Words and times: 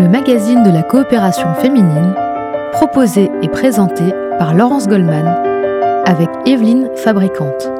le 0.00 0.08
magazine 0.08 0.62
de 0.62 0.70
la 0.70 0.82
coopération 0.82 1.52
féminine, 1.54 2.14
proposé 2.72 3.30
et 3.42 3.48
présenté 3.48 4.02
par 4.38 4.54
Laurence 4.54 4.88
Goldman, 4.88 5.26
avec 6.06 6.30
Evelyne 6.46 6.88
Fabricante. 6.96 7.70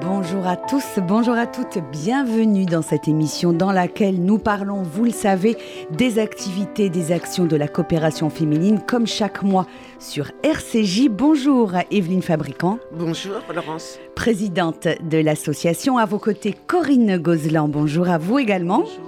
Bonjour 0.00 0.46
à 0.46 0.56
tous, 0.56 1.00
bonjour 1.06 1.34
à 1.34 1.46
toutes, 1.46 1.78
bienvenue 1.92 2.64
dans 2.64 2.80
cette 2.80 3.08
émission 3.08 3.52
dans 3.52 3.72
laquelle 3.72 4.24
nous 4.24 4.38
parlons, 4.38 4.82
vous 4.82 5.04
le 5.04 5.10
savez, 5.10 5.58
des 5.90 6.18
activités, 6.18 6.88
des 6.88 7.12
actions 7.12 7.44
de 7.44 7.56
la 7.56 7.68
coopération 7.68 8.30
féminine 8.30 8.80
comme 8.86 9.06
chaque 9.06 9.42
mois 9.42 9.66
sur 9.98 10.30
RCJ. 10.42 11.08
Bonjour 11.10 11.72
Evelyne 11.90 12.22
Fabricant. 12.22 12.78
Bonjour 12.92 13.40
Laurence. 13.54 13.98
Présidente 14.14 14.88
de 15.02 15.18
l'association, 15.18 15.98
à 15.98 16.06
vos 16.06 16.18
côtés 16.18 16.54
Corinne 16.66 17.18
Gozlan. 17.18 17.68
Bonjour 17.68 18.08
à 18.08 18.16
vous 18.16 18.38
également. 18.38 18.78
Bonjour. 18.78 19.07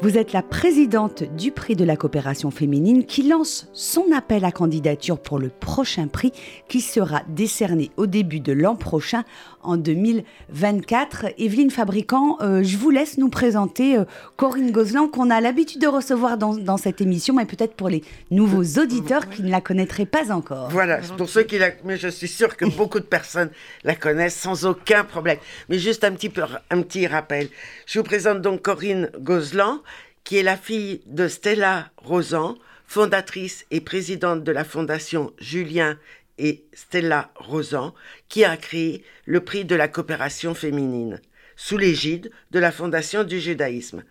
Vous 0.00 0.16
êtes 0.16 0.32
la 0.32 0.42
présidente 0.42 1.24
du 1.24 1.50
prix 1.50 1.74
de 1.74 1.84
la 1.84 1.96
coopération 1.96 2.52
féminine 2.52 3.04
qui 3.04 3.24
lance 3.24 3.68
son 3.72 4.12
appel 4.14 4.44
à 4.44 4.52
candidature 4.52 5.18
pour 5.18 5.40
le 5.40 5.48
prochain 5.48 6.06
prix 6.06 6.32
qui 6.68 6.80
sera 6.80 7.22
décerné 7.26 7.90
au 7.96 8.06
début 8.06 8.38
de 8.38 8.52
l'an 8.52 8.76
prochain 8.76 9.24
en 9.68 9.76
2024. 9.76 11.26
Evelyne 11.38 11.70
Fabricant, 11.70 12.38
euh, 12.40 12.62
je 12.62 12.76
vous 12.76 12.90
laisse 12.90 13.18
nous 13.18 13.28
présenter 13.28 13.98
euh, 13.98 14.04
Corinne 14.36 14.70
Gozlan 14.70 15.08
qu'on 15.08 15.30
a 15.30 15.40
l'habitude 15.40 15.80
de 15.80 15.86
recevoir 15.86 16.38
dans, 16.38 16.54
dans 16.54 16.78
cette 16.78 17.00
émission, 17.00 17.34
mais 17.34 17.44
peut-être 17.44 17.74
pour 17.74 17.88
les 17.88 18.02
nouveaux 18.30 18.80
auditeurs 18.80 19.28
qui 19.28 19.42
ne 19.42 19.50
la 19.50 19.60
connaîtraient 19.60 20.06
pas 20.06 20.32
encore. 20.32 20.70
Voilà, 20.70 20.98
pour 21.16 21.28
ceux 21.28 21.42
qui 21.42 21.58
la... 21.58 21.70
Mais 21.84 21.98
je 21.98 22.08
suis 22.08 22.28
sûre 22.28 22.56
que 22.56 22.64
beaucoup 22.76 23.00
de 23.00 23.04
personnes 23.04 23.50
la 23.84 23.94
connaissent 23.94 24.38
sans 24.38 24.64
aucun 24.64 25.04
problème. 25.04 25.38
Mais 25.68 25.78
juste 25.78 26.02
un 26.04 26.12
petit, 26.12 26.30
peu, 26.30 26.42
un 26.70 26.82
petit 26.82 27.06
rappel. 27.06 27.48
Je 27.86 27.98
vous 27.98 28.04
présente 28.04 28.40
donc 28.40 28.62
Corinne 28.62 29.10
Gozlan, 29.20 29.82
qui 30.24 30.38
est 30.38 30.42
la 30.42 30.56
fille 30.56 31.02
de 31.06 31.28
Stella 31.28 31.90
Rosan, 31.98 32.56
fondatrice 32.86 33.66
et 33.70 33.82
présidente 33.82 34.42
de 34.42 34.50
la 34.50 34.64
fondation 34.64 35.32
Julien 35.38 35.98
et 36.38 36.64
Stella 36.72 37.30
Rosan, 37.36 37.94
qui 38.28 38.44
a 38.44 38.56
créé 38.56 39.04
le 39.26 39.40
prix 39.40 39.64
de 39.64 39.74
la 39.74 39.88
coopération 39.88 40.54
féminine, 40.54 41.20
sous 41.56 41.76
l'égide 41.76 42.30
de 42.50 42.58
la 42.58 42.72
Fondation 42.72 43.24
du 43.24 43.40
judaïsme. 43.40 44.04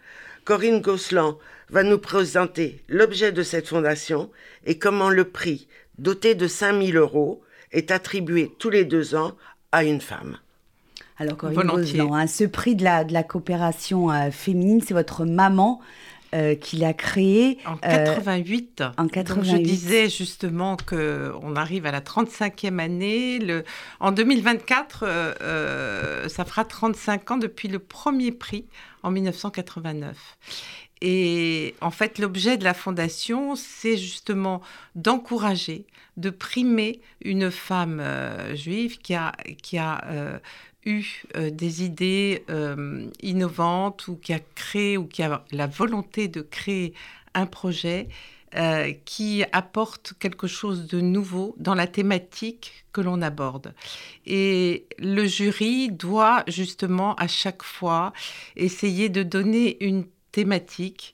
Corinne 0.45 0.81
Gosselin 0.81 1.37
va 1.69 1.83
nous 1.83 1.97
présenter 1.97 2.81
l'objet 2.87 3.31
de 3.31 3.43
cette 3.43 3.67
fondation 3.67 4.29
et 4.65 4.77
comment 4.77 5.09
le 5.09 5.25
prix, 5.25 5.67
doté 5.97 6.35
de 6.35 6.47
5000 6.47 6.95
euros, 6.95 7.41
est 7.71 7.91
attribué 7.91 8.51
tous 8.57 8.69
les 8.69 8.85
deux 8.85 9.15
ans 9.15 9.35
à 9.71 9.83
une 9.83 10.01
femme. 10.01 10.37
Alors 11.19 11.35
Corinne. 11.35 11.67
Gozlan, 11.67 12.13
hein, 12.13 12.27
ce 12.27 12.43
prix 12.43 12.75
de 12.75 12.83
la, 12.83 13.03
de 13.03 13.11
la 13.11 13.23
coopération 13.23 14.11
euh, 14.11 14.29
féminine, 14.31 14.81
c'est 14.85 14.93
votre 14.93 15.25
maman 15.25 15.81
euh, 16.33 16.55
qui 16.55 16.77
l'a 16.77 16.93
créé. 16.93 17.57
En 17.65 17.75
euh, 17.85 18.05
88. 18.05 18.83
en 18.97 19.03
Donc, 19.03 19.11
88. 19.11 19.51
je 19.51 19.57
disais 19.57 20.09
justement 20.09 20.75
que 20.75 21.31
on 21.41 21.55
arrive 21.55 21.85
à 21.85 21.91
la 21.91 22.01
35e 22.01 22.79
année. 22.79 23.39
Le, 23.39 23.63
en 23.99 24.11
2024, 24.11 25.03
euh, 25.03 25.33
euh, 25.41 26.29
ça 26.29 26.45
fera 26.45 26.65
35 26.65 27.31
ans 27.31 27.37
depuis 27.37 27.67
le 27.67 27.79
premier 27.79 28.31
prix 28.31 28.65
en 29.03 29.11
1989. 29.11 30.37
Et 31.01 31.75
en 31.81 31.91
fait, 31.91 32.17
l'objet 32.17 32.57
de 32.57 32.63
la 32.63 32.73
fondation, 32.73 33.55
c'est 33.55 33.97
justement 33.97 34.61
d'encourager, 34.95 35.85
de 36.17 36.31
primer 36.31 37.01
une 37.21 37.51
femme 37.51 37.99
euh, 37.99 38.55
juive 38.55 38.97
qui 38.97 39.13
a, 39.13 39.33
qui 39.61 39.77
a 39.77 40.03
euh, 40.07 40.39
eu 40.87 41.23
euh, 41.35 41.51
des 41.51 41.83
idées 41.83 42.43
euh, 42.49 43.07
innovantes 43.21 44.07
ou 44.07 44.15
qui 44.15 44.33
a 44.33 44.39
créé 44.55 44.97
ou 44.97 45.05
qui 45.05 45.21
a 45.21 45.43
la 45.51 45.67
volonté 45.67 46.27
de 46.27 46.41
créer 46.41 46.93
un 47.33 47.45
projet 47.45 48.07
euh, 48.55 48.93
qui 49.03 49.43
apporte 49.51 50.13
quelque 50.19 50.47
chose 50.47 50.87
de 50.87 51.01
nouveau 51.01 51.53
dans 51.57 51.75
la 51.75 51.85
thématique 51.85 52.85
que 52.93 53.01
l'on 53.01 53.21
aborde. 53.21 53.75
Et 54.25 54.85
le 54.99 55.25
jury 55.25 55.91
doit 55.91 56.43
justement 56.47 57.13
à 57.15 57.27
chaque 57.27 57.61
fois 57.61 58.13
essayer 58.55 59.09
de 59.09 59.21
donner 59.21 59.83
une 59.83 60.05
thématique 60.31 61.13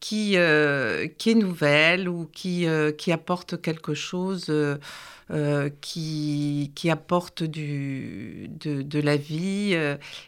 qui, 0.00 0.36
euh, 0.36 1.06
qui 1.18 1.30
est 1.30 1.34
nouvelle 1.34 2.08
ou 2.08 2.26
qui, 2.32 2.66
euh, 2.66 2.90
qui 2.92 3.12
apporte 3.12 3.60
quelque 3.60 3.94
chose, 3.94 4.46
euh, 4.50 5.70
qui, 5.80 6.72
qui 6.74 6.90
apporte 6.90 7.42
du, 7.42 8.48
de, 8.60 8.82
de 8.82 9.00
la 9.00 9.16
vie 9.16 9.76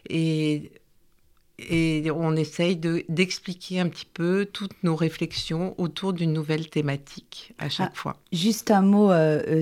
et, 0.09 0.71
et 1.59 2.11
on 2.13 2.35
essaye 2.35 2.75
de- 2.75 3.03
d'expliquer 3.09 3.79
un 3.79 3.89
petit 3.89 4.05
peu 4.11 4.45
toutes 4.51 4.83
nos 4.83 4.95
réflexions 4.95 5.73
autour 5.79 6.13
d'une 6.13 6.33
nouvelle 6.33 6.69
thématique 6.69 7.53
à 7.57 7.67
chaque 7.69 7.91
Ah. 7.93 7.97
fois. 7.97 8.17
Juste 8.31 8.69
un 8.69 8.81
mot 8.83 9.11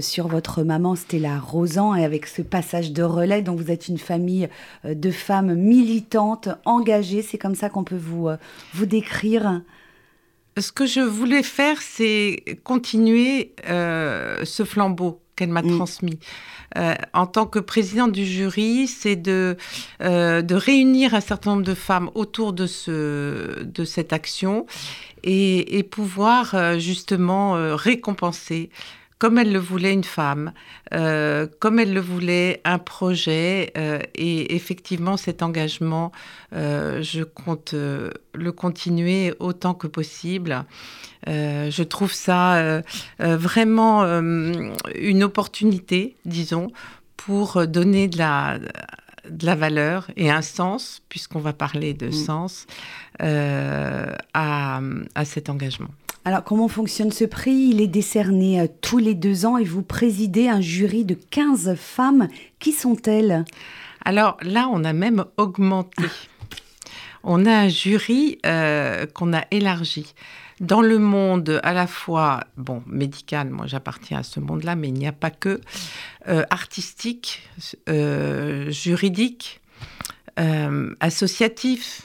sur 0.02 0.28
votre 0.28 0.64
maman 0.64 0.96
Stella 0.96 1.40
Rosan 1.40 1.96
et 1.96 2.04
avec 2.04 2.28
ce 2.28 2.42
passage 2.42 2.92
de 2.92 3.04
relais. 3.04 3.42
Donc 3.42 3.60
vous 3.62 3.72
êtes 3.72 3.88
une 3.88 3.98
famille 3.98 4.50
de 4.84 5.12
femmes 5.12 5.54
militantes, 5.56 6.50
engagées. 6.66 7.22
C'est 7.22 7.38
comme 7.38 7.56
ça 7.56 7.70
qu'on 7.70 7.86
peut 7.86 7.96
vous, 7.96 8.28
vous 8.74 8.86
décrire. 8.86 9.62
Ce 10.58 10.72
que 10.72 10.86
je 10.86 11.02
voulais 11.02 11.44
faire, 11.44 11.82
c'est 11.82 12.44
continuer 12.64 13.54
euh, 13.68 14.46
ce 14.46 14.64
flambeau 14.64 15.22
qu'elle 15.36 15.50
m'a 15.50 15.62
Mm. 15.62 15.76
transmis. 15.76 16.18
Euh, 16.78 16.94
en 17.14 17.28
tant 17.28 17.46
que 17.46 17.60
présidente 17.60 18.14
du 18.14 18.26
jury, 18.26 18.88
c'est 18.88 19.18
de, 19.18 19.58
euh, 20.02 20.42
de 20.42 20.56
réunir 20.56 21.14
un 21.14 21.20
certain 21.22 21.52
nombre 21.52 21.64
de 21.64 21.74
femmes 21.74 22.10
autour 22.16 22.54
de, 22.54 22.68
ce, 22.68 23.64
de 23.64 23.84
cette 23.86 24.14
action 24.14 24.66
et, 25.24 25.78
et 25.78 25.84
pouvoir 25.84 26.56
euh, 26.56 26.80
justement 26.80 27.58
euh, 27.58 27.76
récompenser, 27.76 28.70
comme 29.18 29.38
elle 29.38 29.54
le 29.54 29.60
voulait, 29.60 29.94
une 29.94 30.04
femme, 30.04 30.52
euh, 30.94 31.48
comme 31.60 31.80
elle 31.80 31.94
le 31.94 32.02
voulait, 32.02 32.62
un 32.66 32.78
projet. 32.80 33.72
euh, 33.78 34.00
et 34.14 34.56
effectivement, 34.56 35.16
cet 35.18 35.42
engagement, 35.42 36.12
euh, 36.54 37.02
je 37.02 37.24
compte 37.24 37.74
le 37.74 38.52
continuer 38.52 39.34
autant 39.40 39.74
que 39.74 39.88
possible. 39.88 40.66
Je 41.28 41.84
trouve 41.84 42.14
ça 42.14 42.82
vraiment 43.20 44.04
une 44.96 45.24
opportunité, 45.24 46.16
disons, 46.26 46.68
pour 47.18 47.66
donner 47.68 48.08
de 48.08 48.18
la, 48.20 48.60
de 49.30 49.46
la 49.46 49.56
valeur 49.56 50.12
et 50.18 50.30
un 50.30 50.44
sens, 50.44 51.02
puisqu'on 51.10 51.40
va 51.40 51.54
parler 51.54 51.94
de 51.94 52.08
Mm. 52.10 52.12
sens, 52.12 52.68
à, 53.20 54.80
à 55.16 55.26
cet 55.26 55.50
engagement. 55.50 55.90
Alors 56.28 56.44
comment 56.44 56.68
fonctionne 56.68 57.12
ce 57.12 57.24
prix? 57.24 57.70
Il 57.70 57.82
est 57.82 57.88
décerné 57.88 58.60
euh, 58.60 58.66
tous 58.82 58.98
les 58.98 59.14
deux 59.14 59.46
ans 59.46 59.58
et 59.58 59.64
vous 59.64 59.84
présidez 59.84 60.50
un 60.50 60.60
jury 60.60 61.06
de 61.06 61.14
15 61.14 61.76
femmes. 61.76 62.30
Qui 62.58 62.72
sont-elles? 62.72 63.46
Alors 64.04 64.38
là, 64.42 64.68
on 64.72 64.84
a 64.86 64.92
même 64.92 65.26
augmenté. 65.38 66.04
On 67.24 67.46
a 67.46 67.52
un 67.52 67.68
jury 67.68 68.40
euh, 68.44 69.06
qu'on 69.06 69.34
a 69.34 69.44
élargi. 69.52 70.16
Dans 70.62 70.82
le 70.82 70.98
monde 70.98 71.60
à 71.62 71.74
la 71.74 71.86
fois, 71.86 72.46
bon, 72.58 72.82
médical, 72.88 73.52
moi 73.52 73.68
j'appartiens 73.68 74.20
à 74.20 74.24
ce 74.24 74.40
monde-là, 74.40 74.76
mais 74.76 74.88
il 74.88 74.96
n'y 74.96 75.08
a 75.08 75.12
pas 75.12 75.30
que, 75.30 75.62
euh, 76.28 76.44
artistique, 76.50 77.48
juridique, 78.70 79.62
associatif. 81.00 82.02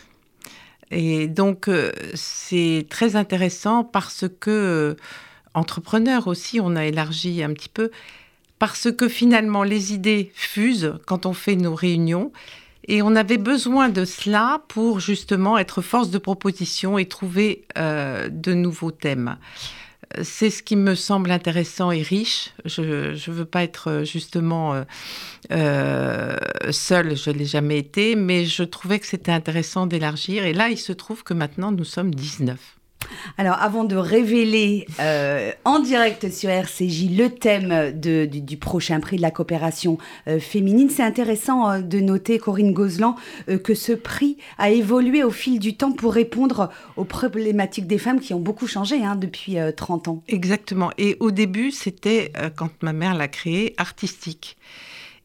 Et 0.91 1.29
donc, 1.29 1.69
euh, 1.69 1.93
c'est 2.15 2.87
très 2.91 3.17
intéressant 3.17 3.85
parce 3.85 4.25
que, 4.41 4.51
euh, 4.51 4.95
entrepreneur 5.55 6.27
aussi, 6.27 6.61
on 6.61 6.77
a 6.77 6.85
élargi 6.85 7.43
un 7.43 7.53
petit 7.53 7.69
peu, 7.69 7.91
parce 8.59 8.91
que 8.93 9.09
finalement, 9.09 9.63
les 9.63 9.93
idées 9.93 10.33
fusent 10.35 10.95
quand 11.07 11.27
on 11.27 11.33
fait 11.33 11.57
nos 11.57 11.75
réunions. 11.75 12.33
Et 12.89 13.03
on 13.03 13.15
avait 13.15 13.39
besoin 13.39 13.89
de 13.89 14.05
cela 14.05 14.63
pour 14.69 15.01
justement 15.01 15.59
être 15.59 15.83
force 15.83 16.11
de 16.11 16.19
proposition 16.19 16.99
et 16.99 17.07
trouver 17.07 17.65
euh, 17.79 18.29
de 18.31 18.53
nouveaux 18.53 18.91
thèmes. 18.91 19.37
C'est 20.23 20.51
ce 20.51 20.63
qui 20.63 20.75
me 20.75 20.97
semble 20.97 21.31
intéressant 21.31 21.93
et 21.93 22.03
riche. 22.03 22.53
Je 22.65 22.83
ne 23.13 23.33
veux 23.33 23.45
pas 23.45 23.63
être 23.63 23.91
euh, 23.91 24.05
justement 24.05 24.75
euh, 24.75 24.83
euh, 25.53 26.37
seule, 26.71 27.17
je 27.17 27.31
ne 27.31 27.37
l'ai 27.37 27.45
jamais 27.45 27.79
été, 27.79 28.17
mais 28.17 28.45
je 28.45 28.65
trouvais 28.65 28.99
que 28.99 29.07
c'était 29.07 29.31
intéressant 29.31 29.87
d'élargir. 29.87 30.45
Et 30.45 30.53
là, 30.53 30.69
il 30.69 30.79
se 30.79 30.93
trouve 30.93 31.23
que 31.23 31.33
maintenant, 31.33 31.71
nous 31.71 31.85
sommes 31.85 32.13
19. 32.13 32.80
Alors, 33.39 33.57
avant 33.61 33.85
de 33.85 33.97
révéler 33.97 34.87
euh, 35.01 35.53
en 35.65 35.81
direct 35.81 36.31
sur 36.31 36.51
RCJ 36.51 37.17
le 37.17 37.29
thème 37.29 37.93
du, 37.93 38.57
prochain 38.57 39.01
prix 39.01 39.17
de 39.17 39.23
la 39.23 39.31
coopération 39.31 39.99
euh, 40.29 40.39
féminine, 40.39 40.91
c'est 40.91 41.03
intéressant 41.03 41.71
euh, 41.71 41.81
de 41.81 42.01
noter, 42.01 42.39
Corinne 42.39 42.73
Gozlan, 42.73 43.17
que 43.65 43.75
ce 43.75 43.93
prix 43.93 44.37
a 44.59 44.71
évolué 44.71 45.25
au 45.25 45.31
fil 45.31 45.59
du 45.59 45.77
temps 45.77 45.93
pour 45.93 46.13
répondre 46.13 46.71
aux 46.97 47.05
problématiques 47.05 47.87
des 47.87 47.99
femmes 47.99 48.21
qui 48.21 48.35
ont 48.35 48.41
beaucoup 48.41 48.67
changé 48.67 49.05
hein, 49.05 49.17
depuis 49.17 49.59
euh, 49.59 49.73
30 49.73 50.09
ans. 50.09 50.23
Exactement. 50.29 50.91
Et 50.99 51.17
au 51.21 51.31
début, 51.31 51.71
c'était, 51.71 52.33
quand 52.57 52.71
ma 52.83 52.93
mère 52.93 53.15
l'a 53.15 53.29
créé, 53.29 53.75
artistique. 53.79 54.57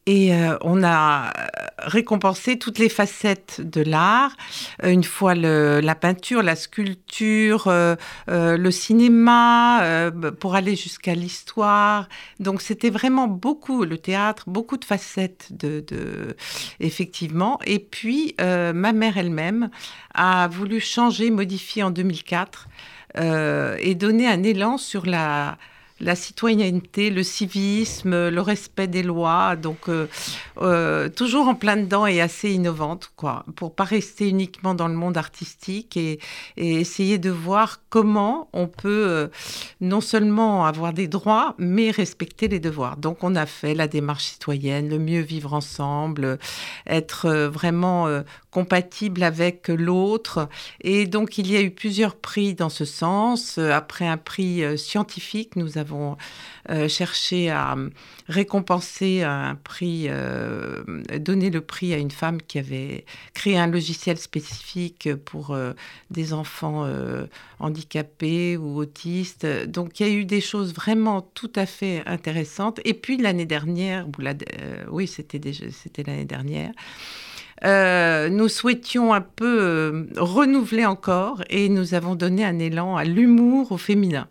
Et 0.07 0.35
euh, 0.35 0.55
on 0.61 0.83
a 0.83 1.33
récompensé 1.79 2.59
toutes 2.59 2.77
les 2.77 2.89
facettes 2.89 3.61
de 3.61 3.81
l'art, 3.81 4.35
euh, 4.83 4.89
une 4.89 5.03
fois 5.03 5.33
la 5.33 5.95
peinture, 5.95 6.43
la 6.43 6.55
sculpture, 6.55 7.67
euh, 7.67 7.95
le 8.27 8.71
cinéma, 8.71 10.11
pour 10.39 10.55
aller 10.55 10.75
jusqu'à 10.75 11.15
l'histoire. 11.15 12.07
Donc 12.39 12.61
c'était 12.61 12.89
vraiment 12.89 13.27
beaucoup 13.27 13.83
le 13.83 13.97
théâtre, 13.97 14.43
beaucoup 14.47 14.77
de 14.77 14.85
facettes 14.85 15.47
de, 15.51 15.83
de... 15.87 16.35
effectivement. 16.79 17.59
Et 17.65 17.79
puis 17.79 18.35
ma 18.39 18.93
mère 18.93 19.17
elle-même 19.17 19.69
a 20.13 20.47
voulu 20.47 20.79
changer, 20.79 21.31
modifier 21.31 21.83
en 21.83 21.91
2004 21.91 22.67
et 23.79 23.95
donner 23.95 24.27
un 24.27 24.43
élan 24.43 24.77
sur 24.77 25.05
la 25.05 25.57
la 26.01 26.15
citoyenneté, 26.15 27.09
le 27.09 27.23
civisme, 27.23 28.27
le 28.27 28.41
respect 28.41 28.87
des 28.87 29.03
lois, 29.03 29.55
donc 29.55 29.87
euh, 29.87 30.07
euh, 30.57 31.07
toujours 31.07 31.47
en 31.47 31.55
plein 31.55 31.77
dedans 31.77 32.05
et 32.05 32.19
assez 32.19 32.51
innovante, 32.51 33.11
quoi, 33.15 33.45
pour 33.55 33.73
pas 33.73 33.85
rester 33.85 34.27
uniquement 34.27 34.75
dans 34.75 34.89
le 34.89 34.93
monde 34.93 35.17
artistique 35.17 35.95
et, 35.95 36.19
essayer 36.57 37.17
de 37.17 37.29
voir 37.29 37.81
comment 37.89 38.49
on 38.51 38.67
peut 38.67 39.05
euh, 39.07 39.27
non 39.79 40.01
seulement 40.01 40.65
avoir 40.65 40.91
des 40.91 41.07
droits, 41.07 41.55
mais 41.57 41.91
respecter 41.91 42.47
les 42.47 42.59
devoirs. 42.59 42.97
Donc 42.97 43.23
on 43.23 43.35
a 43.35 43.45
fait 43.45 43.73
la 43.73 43.87
démarche 43.87 44.25
citoyenne, 44.25 44.89
le 44.89 44.99
mieux 44.99 45.21
vivre 45.21 45.53
ensemble, 45.53 46.39
être 46.87 47.29
vraiment 47.29 48.07
compatible 48.51 49.23
avec 49.23 49.67
l'autre. 49.67 50.49
Et 50.81 51.05
donc, 51.05 51.37
il 51.37 51.51
y 51.51 51.57
a 51.57 51.61
eu 51.61 51.71
plusieurs 51.71 52.15
prix 52.15 52.53
dans 52.53 52.69
ce 52.69 52.85
sens. 52.85 53.57
Après 53.57 54.07
un 54.07 54.17
prix 54.17 54.63
scientifique, 54.77 55.55
nous 55.55 55.77
avons 55.77 55.84
euh, 56.69 56.87
cherché 56.87 57.49
à 57.49 57.75
récompenser 58.27 59.23
un 59.23 59.55
prix, 59.55 60.05
euh, 60.07 60.83
donner 61.19 61.49
le 61.49 61.61
prix 61.61 61.93
à 61.93 61.97
une 61.97 62.11
femme 62.11 62.41
qui 62.41 62.59
avait 62.59 63.05
créé 63.33 63.57
un 63.57 63.67
logiciel 63.67 64.17
spécifique 64.17 65.09
pour 65.25 65.57
des 66.09 66.33
enfants 66.33 66.87
handicapés 67.59 68.57
ou 68.57 68.77
autistes. 68.77 69.45
Donc, 69.67 69.99
il 69.99 70.07
y 70.07 70.09
a 70.09 70.13
eu 70.13 70.25
des 70.25 70.41
choses 70.41 70.73
vraiment 70.73 71.21
tout 71.21 71.51
à 71.55 71.65
fait 71.65 72.03
intéressantes. 72.05 72.79
Et 72.85 72.93
puis, 72.93 73.17
l'année 73.17 73.45
dernière, 73.45 74.07
oui, 74.89 75.07
c'était 75.07 75.39
l'année 76.05 76.25
dernière, 76.25 76.71
euh, 77.63 78.29
nous 78.29 78.49
souhaitions 78.49 79.13
un 79.13 79.21
peu 79.21 79.57
euh, 79.61 80.05
renouveler 80.17 80.85
encore 80.85 81.41
et 81.49 81.69
nous 81.69 81.93
avons 81.93 82.15
donné 82.15 82.43
un 82.43 82.59
élan 82.59 82.97
à 82.97 83.05
l'humour 83.05 83.71
au 83.71 83.77
féminin. 83.77 84.27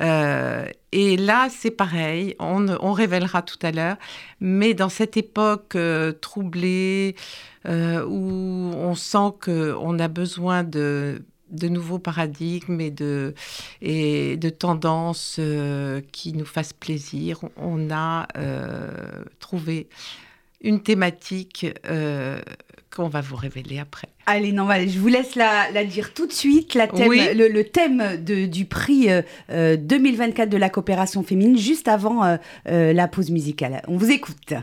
Euh, 0.00 0.66
et 0.92 1.16
là, 1.16 1.48
c'est 1.50 1.70
pareil, 1.70 2.36
on, 2.38 2.92
révélera 2.92 3.42
tout 3.42 3.58
à 3.62 3.70
l'heure, 3.70 3.96
mais 4.40 4.74
dans 4.74 4.88
cette 4.88 5.16
époque 5.16 5.76
troublée 6.20 7.16
où 7.64 7.70
on 7.70 8.94
sent 8.94 9.32
qu'on 9.42 9.98
a 9.98 10.08
besoin 10.08 10.64
de, 10.64 11.22
de 11.50 11.68
nouveaux 11.68 11.98
paradigmes 11.98 12.80
et 12.80 12.90
de, 12.90 13.34
et 13.82 14.36
de 14.36 14.48
tendances 14.48 15.40
qui 16.12 16.32
nous 16.32 16.46
fassent 16.46 16.72
plaisir, 16.72 17.40
on 17.56 17.90
a 17.90 18.28
trouvé 19.40 19.88
une 20.60 20.82
thématique 20.82 21.66
euh, 21.86 22.40
qu'on 22.94 23.08
va 23.08 23.20
vous 23.20 23.36
révéler 23.36 23.78
après. 23.78 24.08
Allez, 24.26 24.52
non, 24.52 24.68
je 24.70 24.98
vous 24.98 25.08
laisse 25.08 25.34
la, 25.34 25.84
dire 25.84 26.14
tout 26.14 26.26
de 26.26 26.32
suite. 26.32 26.74
La 26.74 26.88
thème, 26.88 27.10
le, 27.10 27.62
thème 27.62 28.16
du 28.16 28.64
prix 28.64 29.08
2024 29.48 29.50
euh, 29.50 30.42
euh, 30.42 30.46
de 30.46 30.56
la 30.56 30.70
coopération 30.70 31.22
féminine, 31.22 31.56
juste 31.56 31.88
avant 31.88 32.38
la 32.64 33.08
pause 33.08 33.30
musicale. 33.30 33.82
On 33.88 33.96
vous 33.96 34.10
écoute. 34.10 34.54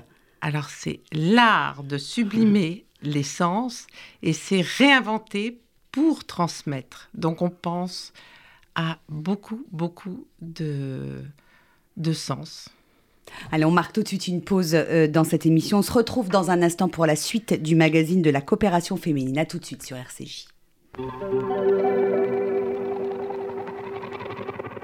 Alors, 0.41 0.69
c'est 0.69 0.99
l'art 1.13 1.83
de 1.83 1.97
sublimer 1.97 2.85
les 3.01 3.23
sens 3.23 3.87
et 4.21 4.33
c'est 4.33 4.61
réinventer 4.61 5.61
pour 5.91 6.25
transmettre. 6.25 7.09
Donc, 7.13 7.41
on 7.41 7.49
pense 7.49 8.11
à 8.75 8.97
beaucoup, 9.07 9.65
beaucoup 9.71 10.27
de, 10.41 11.23
de 11.97 12.13
sens. 12.13 12.69
Allez, 13.51 13.65
on 13.65 13.71
marque 13.71 13.93
tout 13.93 14.03
de 14.03 14.07
suite 14.07 14.27
une 14.27 14.41
pause 14.41 14.71
euh, 14.73 15.07
dans 15.07 15.23
cette 15.23 15.45
émission. 15.45 15.79
On 15.79 15.81
se 15.81 15.91
retrouve 15.91 16.29
dans 16.29 16.51
un 16.51 16.61
instant 16.61 16.89
pour 16.89 17.05
la 17.05 17.15
suite 17.15 17.61
du 17.61 17.75
magazine 17.75 18.21
de 18.21 18.29
la 18.29 18.41
coopération 18.41 18.97
féminine. 18.97 19.37
A 19.37 19.45
tout 19.45 19.59
de 19.59 19.65
suite 19.65 19.83
sur 19.83 19.97
RCJ. 19.97 20.47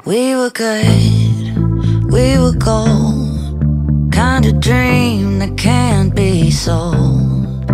We 0.06 0.34
were 0.34 0.50
good, 0.50 2.12
we 2.12 2.40
were 2.40 2.54
gold, 2.54 4.12
kind 4.12 4.46
of 4.46 4.60
dream 4.60 5.38
that 5.40 5.56
can't 5.56 6.16
be 6.16 6.50
sold. 6.50 7.70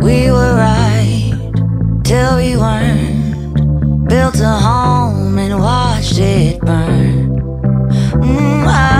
We 0.00 0.30
were 0.30 0.54
right 0.54 1.32
till 2.04 2.36
we 2.36 2.56
weren't, 2.56 4.08
built 4.08 4.38
a 4.40 4.48
home 4.48 5.36
and 5.38 5.58
watched 5.58 6.18
it 6.18 6.60
burn. 6.60 7.40
Mm, 8.22 8.66
I 8.68 8.99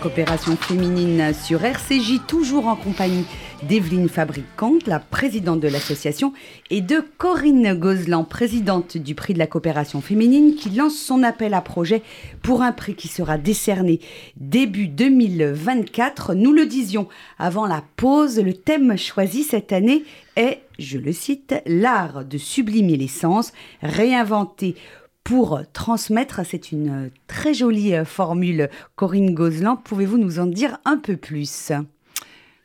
coopération 0.00 0.56
féminine 0.56 1.34
sur 1.34 1.62
RCJ, 1.62 2.20
toujours 2.26 2.68
en 2.68 2.76
compagnie 2.76 3.26
d'Evelyne 3.68 4.08
Fabricante, 4.08 4.86
la 4.86 4.98
présidente 4.98 5.60
de 5.60 5.68
l'association, 5.68 6.32
et 6.70 6.80
de 6.80 7.04
Corinne 7.18 7.74
Gozlan, 7.74 8.24
présidente 8.24 8.96
du 8.96 9.14
prix 9.14 9.34
de 9.34 9.38
la 9.38 9.46
coopération 9.46 10.00
féminine, 10.00 10.54
qui 10.54 10.70
lance 10.70 10.96
son 10.96 11.22
appel 11.22 11.52
à 11.52 11.60
projet 11.60 12.02
pour 12.40 12.62
un 12.62 12.72
prix 12.72 12.94
qui 12.94 13.08
sera 13.08 13.36
décerné 13.36 14.00
début 14.36 14.88
2024. 14.88 16.32
Nous 16.32 16.52
le 16.52 16.64
disions 16.64 17.06
avant 17.38 17.66
la 17.66 17.84
pause, 17.96 18.40
le 18.40 18.54
thème 18.54 18.96
choisi 18.96 19.42
cette 19.42 19.70
année 19.70 20.04
est, 20.36 20.62
je 20.78 20.96
le 20.96 21.12
cite, 21.12 21.54
l'art 21.66 22.24
de 22.24 22.38
sublimer 22.38 22.96
l'essence, 22.96 23.52
réinventer 23.82 24.76
pour 25.24 25.60
transmettre. 25.72 26.40
C'est 26.44 26.72
une 26.72 27.10
très 27.26 27.54
jolie 27.54 27.94
euh, 27.94 28.04
formule. 28.04 28.68
Corinne 28.96 29.34
Gozlan, 29.34 29.76
pouvez-vous 29.76 30.18
nous 30.18 30.38
en 30.38 30.46
dire 30.46 30.78
un 30.84 30.98
peu 30.98 31.16
plus? 31.16 31.72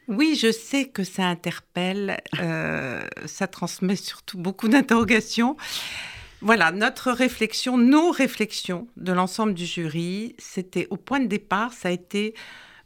Oui, 0.08 0.38
je 0.40 0.52
sais 0.52 0.86
que 0.86 1.04
ça 1.04 1.24
interpelle, 1.24 2.22
euh, 2.40 3.02
ça 3.26 3.48
transmet 3.48 3.96
surtout 3.96 4.38
beaucoup 4.38 4.68
d'interrogations. 4.68 5.58
Voilà, 6.42 6.72
notre 6.72 7.12
réflexion, 7.12 7.78
nos 7.78 8.12
réflexions 8.12 8.88
de 8.98 9.12
l'ensemble 9.14 9.56
du 9.56 9.66
jury, 9.66 10.36
c'était 10.38 10.86
au 10.92 10.98
point 10.98 11.20
de 11.20 11.26
départ, 11.26 11.74
ça 11.74 11.88
a 11.88 11.92
été 11.92 12.36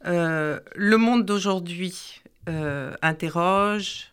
euh, 0.06 0.60
le 0.76 0.96
monde 0.96 1.26
d'aujourd'hui 1.26 2.22
interroge, 3.02 4.10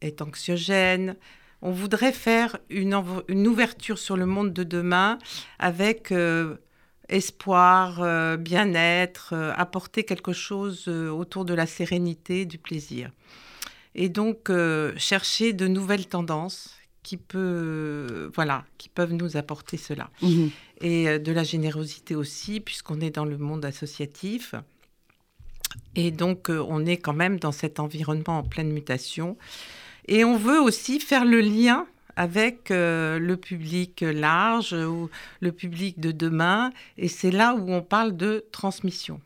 est 0.00 0.22
anxiogène, 0.22 1.16
on 1.62 1.70
voudrait 1.70 2.12
faire 2.12 2.58
une, 2.68 2.94
ouverture 3.46 3.98
sur 3.98 4.16
le 4.16 4.26
monde 4.26 4.52
de 4.52 4.62
demain 4.62 5.18
avec 5.58 6.12
euh, 6.12 6.56
espoir, 7.08 8.02
euh, 8.02 8.36
bien-être, 8.36 9.30
euh, 9.32 9.52
apporter 9.56 10.04
quelque 10.04 10.32
chose 10.32 10.88
autour 10.88 11.44
de 11.44 11.54
la 11.54 11.66
sérénité, 11.66 12.44
du 12.44 12.58
plaisir. 12.58 13.10
Et 13.94 14.10
donc 14.10 14.50
chercher 14.98 15.54
de 15.54 15.66
nouvelles 15.66 16.06
tendances 16.06 16.76
qui, 17.02 17.18
voilà, 17.32 18.64
qui 18.76 18.90
peuvent 18.90 19.14
nous 19.14 19.38
apporter 19.38 19.78
cela. 19.78 20.10
Mmh 20.20 20.48
Et 20.82 21.18
de 21.18 21.32
la 21.32 21.44
générosité 21.44 22.14
aussi, 22.14 22.60
puisqu'on 22.60 23.00
est 23.00 23.10
dans 23.10 23.24
le 23.24 23.38
monde 23.38 23.64
associatif. 23.64 24.54
Et 25.94 26.10
donc, 26.10 26.50
on 26.50 26.84
est 26.84 26.98
quand 26.98 27.14
même 27.14 27.38
dans 27.38 27.52
cet 27.52 27.80
environnement 27.80 28.40
en 28.40 28.42
pleine 28.42 28.70
mutation. 28.70 29.38
Et 30.08 30.24
on 30.24 30.36
veut 30.36 30.60
aussi 30.60 31.00
faire 31.00 31.24
le 31.24 31.40
lien 31.40 31.86
avec 32.16 32.70
euh, 32.70 33.18
le 33.18 33.36
public 33.36 34.00
large 34.00 34.72
ou 34.72 35.10
le 35.40 35.52
public 35.52 36.00
de 36.00 36.10
demain. 36.12 36.70
Et 36.96 37.08
c'est 37.08 37.30
là 37.30 37.54
où 37.54 37.70
on 37.70 37.82
parle 37.82 38.16
de 38.16 38.44
transmission. 38.52 39.20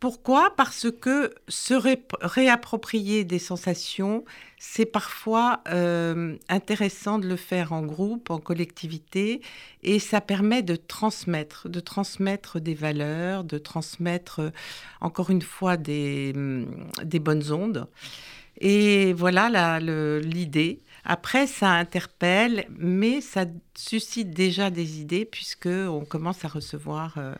Pourquoi? 0.00 0.54
Parce 0.56 0.86
que 0.92 1.34
se 1.48 1.74
réapproprier 2.20 3.24
des 3.24 3.40
sensations, 3.40 4.24
c'est 4.56 4.86
parfois 4.86 5.60
euh, 5.68 6.36
intéressant 6.48 7.18
de 7.18 7.26
le 7.26 7.34
faire 7.34 7.72
en 7.72 7.82
groupe, 7.82 8.30
en 8.30 8.38
collectivité, 8.38 9.40
et 9.82 9.98
ça 9.98 10.20
permet 10.20 10.62
de 10.62 10.76
transmettre, 10.76 11.68
de 11.68 11.80
transmettre 11.80 12.60
des 12.60 12.74
valeurs, 12.74 13.42
de 13.42 13.58
transmettre, 13.58 14.52
encore 15.00 15.30
une 15.30 15.42
fois, 15.42 15.76
des, 15.76 16.32
des 17.02 17.18
bonnes 17.18 17.50
ondes. 17.50 17.88
Et 18.60 19.12
voilà 19.12 19.80
l'idée. 20.20 20.80
Après, 21.04 21.46
ça 21.46 21.70
interpelle, 21.70 22.66
mais 22.76 23.20
ça 23.20 23.46
suscite 23.74 24.30
déjà 24.30 24.70
des 24.70 25.00
idées 25.00 25.24
puisque 25.24 25.66
on 25.66 26.04
commence 26.04 26.44
à 26.44 26.48
recevoir 26.48 27.14
euh, 27.16 27.34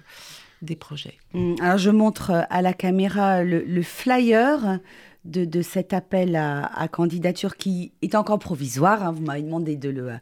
des 0.63 0.77
projets. 0.77 1.19
Hum, 1.35 1.57
alors, 1.61 1.79
je 1.79 1.91
montre 1.91 2.47
à 2.49 2.63
la 2.63 2.73
caméra 2.73 3.43
le 3.43 3.83
flyer 3.83 4.79
de, 5.25 5.63
cet 5.63 5.93
appel 5.93 6.37
à, 6.37 6.89
candidature 6.89 7.57
qui 7.57 7.93
est 8.03 8.15
encore 8.15 8.39
provisoire. 8.39 9.03
Hein. 9.03 9.13
vous 9.13 9.23
m'avez 9.23 9.43
demandé 9.43 9.77
de, 9.77 9.91
le, 9.91 10.21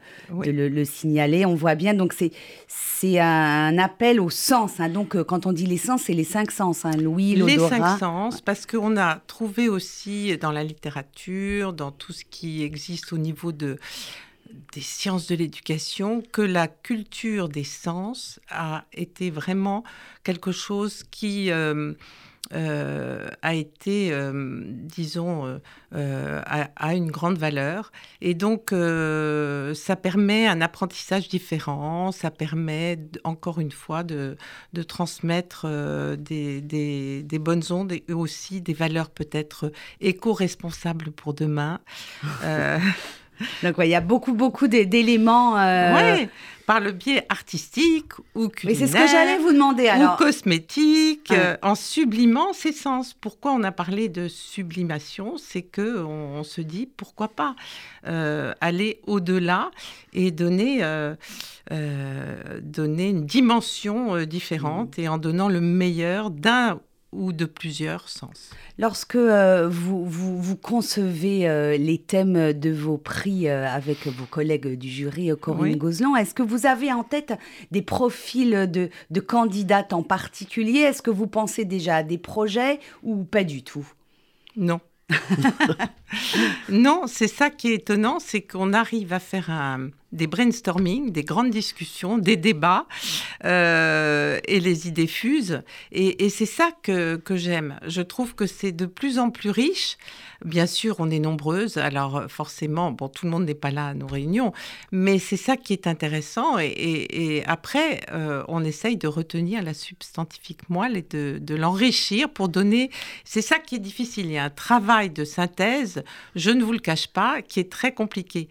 le, 0.69 0.85
signaler. 0.85 1.47
On 1.47 1.55
voit 1.55 1.75
bien, 1.75 1.95
donc 1.95 2.15
c'est 2.15 3.19
un 3.19 3.79
appel 3.79 4.21
au 4.21 4.31
sens. 4.31 4.81
Hein. 4.81 4.89
donc 4.89 5.15
euh, 5.15 5.25
quand 5.25 5.47
on 5.47 5.53
dit 5.53 5.67
les 5.67 5.79
sens, 5.79 6.03
c'est 6.05 6.15
les 6.15 6.25
cinq 6.25 6.51
sens. 6.51 6.85
Hein. 6.85 6.93
Louis, 6.97 7.37
l'odorat. 7.37 7.71
Les 7.71 7.83
cinq 7.83 7.99
sens, 7.99 8.41
parce 8.41 8.67
qu'on 8.67 8.97
a 8.97 9.21
trouvé 9.27 9.69
aussi 9.69 10.37
dans 10.39 10.53
la 10.53 10.65
littérature, 10.65 11.73
dans 11.73 11.93
tout 11.93 12.13
ce 12.13 12.25
qui 12.25 12.63
existe 12.63 13.13
au 13.13 13.19
niveau 13.19 13.53
de 13.53 13.79
des 14.73 14.81
sciences 14.81 15.27
de 15.27 15.35
l'éducation 15.35 16.23
que 16.33 16.43
la 16.43 16.69
culture 16.69 17.49
des 17.49 17.65
sens 17.65 18.41
a 18.49 18.85
été 18.93 19.31
vraiment 19.31 19.85
quelque 20.23 20.53
chose 20.53 21.03
qui 21.11 21.51
euh, 21.51 21.95
euh, 22.53 23.29
a 23.43 23.55
été, 23.55 24.13
euh, 24.13 24.63
disons, 24.67 25.61
euh, 25.95 26.43
a, 26.45 26.95
une 26.95 27.11
grande 27.11 27.39
valeur. 27.39 27.91
Et 28.21 28.35
donc, 28.35 28.71
ça 28.71 29.97
permet 29.97 30.47
un 30.47 30.61
apprentissage 30.61 31.29
différent, 31.29 32.13
ça 32.13 32.31
permet, 32.31 32.99
encore 33.25 33.61
une 33.61 33.73
fois, 33.73 34.05
de, 34.05 34.37
de 34.73 34.83
transmettre 34.83 35.67
des, 36.17 36.61
des, 36.61 37.23
des, 37.23 37.39
bonnes 37.39 37.65
ondes 37.71 37.93
et 37.93 38.13
aussi 38.13 38.61
des 38.61 38.75
valeurs 38.75 39.11
peut-être 39.11 39.73
éco-responsables 40.01 41.11
pour 41.11 41.35
demain. 41.35 41.81
Donc, 43.63 43.75
il 43.79 43.89
y 43.89 43.95
a 43.95 44.01
beaucoup, 44.01 44.35
beaucoup 44.35 44.69
d'éléments. 44.69 45.59
Euh... 45.59 46.19
Oui, 46.21 46.29
par 46.67 46.81
le 46.81 46.91
biais 46.91 47.25
artistique 47.29 48.13
ou 48.35 48.49
culinaire. 48.49 48.89
c'est 48.89 48.93
ce 48.93 49.01
que 49.01 49.09
j'allais 49.09 49.39
vous 49.39 49.53
demander 49.53 49.87
alors. 49.87 50.15
Ou 50.15 50.17
cosmétique, 50.17 51.31
euh, 51.31 51.57
en 51.63 51.77
sublimant 51.77 52.53
ses 52.53 52.73
sens. 52.73 53.15
Pourquoi 53.15 53.53
on 53.53 53.63
a 53.63 53.71
parlé 53.71 54.09
de 54.09 54.27
sublimation? 54.27 55.37
C'est 55.39 55.63
que 55.63 56.03
on, 56.03 56.43
se 56.43 56.61
dit 56.61 56.89
pourquoi 56.97 57.29
pas 57.29 57.55
euh, 58.07 58.53
aller 58.61 59.01
au-delà 59.07 59.71
et 60.13 60.33
donner, 60.33 60.81
euh, 60.83 61.15
donner 62.61 63.11
une 63.11 63.27
dimension 63.27 64.25
différente 64.25 64.99
mmh. 64.99 65.01
et 65.01 65.09
en 65.09 65.19
donnant 65.19 65.49
le 65.49 65.61
meilleur 65.61 66.31
d'un 66.31 66.81
ou 67.13 67.33
de 67.33 67.45
plusieurs 67.45 68.09
sens. 68.09 68.51
Lorsque 68.79 69.17
euh, 69.17 69.69
vous, 69.69 70.05
vous, 70.05 70.57
concevez 70.57 71.49
euh, 71.49 71.77
les 71.77 71.99
thèmes 71.99 72.53
de 72.53 72.71
vos 72.71 72.99
prix 72.99 73.49
euh, 73.49 73.67
avec 73.67 74.07
vos 74.07 74.27
collègues 74.27 74.79
du 74.79 74.89
jury, 74.89 75.31
Corinne 75.41 75.77
Gozlan, 75.77 76.17
est-ce 76.17 76.35
que 76.35 76.43
vous 76.43 76.67
avez 76.67 76.93
en 76.93 77.05
tête 77.05 77.33
des 77.71 77.83
profils 77.83 78.71
de, 78.71 78.91
de 79.11 79.21
candidates 79.21 79.93
en 79.93 80.03
particulier? 80.03 80.81
Est-ce 80.81 81.03
que 81.03 81.11
vous 81.11 81.27
pensez 81.27 81.65
déjà 81.65 81.97
à 81.97 82.03
des 82.03 82.19
projets 82.19 82.81
ou 83.03 83.25
pas 83.25 83.45
du 83.45 83.63
tout? 83.63 83.87
Non. 84.57 84.81
non, 86.69 87.03
c'est 87.07 87.29
ça 87.29 87.51
qui 87.51 87.69
est 87.69 87.75
étonnant, 87.75 88.19
c'est 88.19 88.41
qu'on 88.43 88.73
arrive 88.73 89.13
à 89.13 89.21
faire 89.21 89.79
des 90.13 90.27
brainstorming, 90.27 91.13
des 91.13 91.23
grandes 91.23 91.51
discussions, 91.51 92.19
des 92.19 92.37
débats, 92.37 92.87
euh, 93.45 94.41
et 94.49 94.61
les 94.61 94.89
idées 94.89 95.07
fusent. 95.07 95.63
Et, 95.93 96.29
c'est 96.31 96.47
ça 96.47 96.71
que 96.83 97.21
j'aime. 97.31 97.79
Je 97.87 98.03
trouve 98.03 98.35
que 98.35 98.47
c'est 98.47 98.73
de 98.73 98.87
plus 98.87 99.19
en 99.19 99.31
plus 99.31 99.51
riche. 99.51 99.97
Bien 100.45 100.67
sûr, 100.67 100.97
on 100.99 101.11
est 101.11 101.19
nombreuses, 101.19 101.77
alors 101.79 102.25
forcément, 102.29 102.91
bon, 102.93 103.09
tout 103.09 103.25
le 103.25 103.31
monde 103.31 103.45
n'est 103.45 103.55
pas 103.55 103.71
là 103.71 103.89
à 103.89 103.95
nos 103.95 104.07
réunions, 104.07 104.53
mais 104.93 105.19
c'est 105.19 105.37
ça 105.37 105.57
qui 105.57 105.73
est 105.73 105.87
intéressant. 105.87 106.59
Et, 106.59 107.43
après, 107.47 108.01
euh, 108.13 108.45
on 108.49 108.65
essaye 108.65 108.97
de 108.97 109.09
retenir 109.09 109.63
la 109.63 109.75
substantifique 109.75 110.69
moelle 110.69 110.97
et 110.97 111.07
de, 111.09 111.39
de 111.41 111.55
l'enrichir 111.55 112.29
pour 112.31 112.49
donner. 112.49 112.91
C'est 113.25 113.43
ça 113.43 113.59
qui 113.59 113.77
est 113.77 113.81
difficile. 113.81 114.27
Il 114.27 114.33
y 114.33 114.39
a 114.39 114.45
un 114.45 114.51
travail 114.51 115.11
de 115.11 115.25
synthèse, 115.25 116.05
je 116.35 116.51
ne 116.51 116.65
vous 116.65 116.73
le 116.73 116.79
cache 116.79 117.09
pas, 117.09 117.43
qui 117.43 117.61
est 117.61 117.71
très 117.71 117.93
compliqué. 117.93 118.49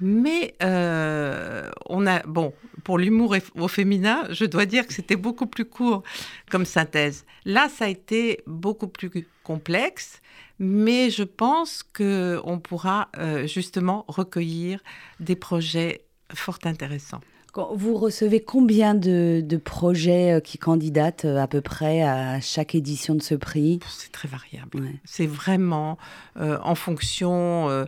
Mais 0.00 0.54
euh, 0.62 1.70
on 1.86 2.06
a, 2.06 2.20
bon, 2.20 2.52
pour 2.84 2.98
l'humour 2.98 3.36
au 3.56 3.68
féminin, 3.68 4.26
je 4.30 4.44
dois 4.44 4.64
dire 4.64 4.86
que 4.86 4.94
c'était 4.94 5.16
beaucoup 5.16 5.46
plus 5.46 5.64
court 5.64 6.02
comme 6.50 6.64
synthèse. 6.64 7.24
Là, 7.44 7.68
ça 7.68 7.86
a 7.86 7.88
été 7.88 8.40
beaucoup 8.46 8.86
plus 8.86 9.10
complexe, 9.42 10.20
mais 10.58 11.10
je 11.10 11.22
pense 11.22 11.82
qu'on 11.82 12.60
pourra 12.62 13.08
euh, 13.16 13.46
justement 13.46 14.04
recueillir 14.08 14.82
des 15.20 15.36
projets 15.36 16.04
fort 16.34 16.58
intéressants. 16.64 17.20
Vous 17.54 17.96
recevez 17.96 18.40
combien 18.40 18.94
de, 18.94 19.60
projets 19.64 20.32
euh, 20.34 20.40
qui 20.40 20.58
candidatent 20.58 21.24
euh, 21.24 21.38
à 21.38 21.46
peu 21.46 21.60
près 21.60 22.02
à 22.02 22.40
chaque 22.40 22.74
édition 22.74 23.14
de 23.14 23.22
ce 23.22 23.34
prix? 23.34 23.80
C'est 23.88 24.12
très 24.12 24.28
variable. 24.28 24.82
C'est 25.04 25.26
vraiment 25.26 25.98
euh, 26.38 26.58
en 26.62 26.74
fonction 26.74 27.86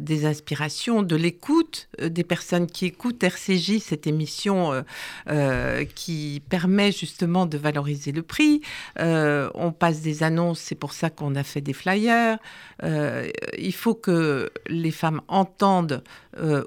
des 0.00 0.26
inspirations, 0.26 1.02
de 1.02 1.14
l'écoute 1.14 1.88
des 2.02 2.24
personnes 2.24 2.66
qui 2.66 2.86
écoutent 2.86 3.22
RCJ, 3.22 3.78
cette 3.78 4.06
émission 4.06 4.84
qui 5.94 6.42
permet 6.48 6.90
justement 6.90 7.46
de 7.46 7.56
valoriser 7.56 8.12
le 8.12 8.22
prix. 8.22 8.60
on 8.98 9.72
passe 9.72 10.00
des 10.00 10.22
annonces, 10.22 10.58
c'est 10.58 10.74
pour 10.74 10.92
ça 10.92 11.10
qu'on 11.10 11.36
a 11.36 11.44
fait 11.44 11.60
des 11.60 11.72
flyers. 11.72 12.38
il 12.82 13.74
faut 13.74 13.94
que 13.94 14.50
les 14.68 14.90
femmes 14.90 15.20
entendent 15.28 16.02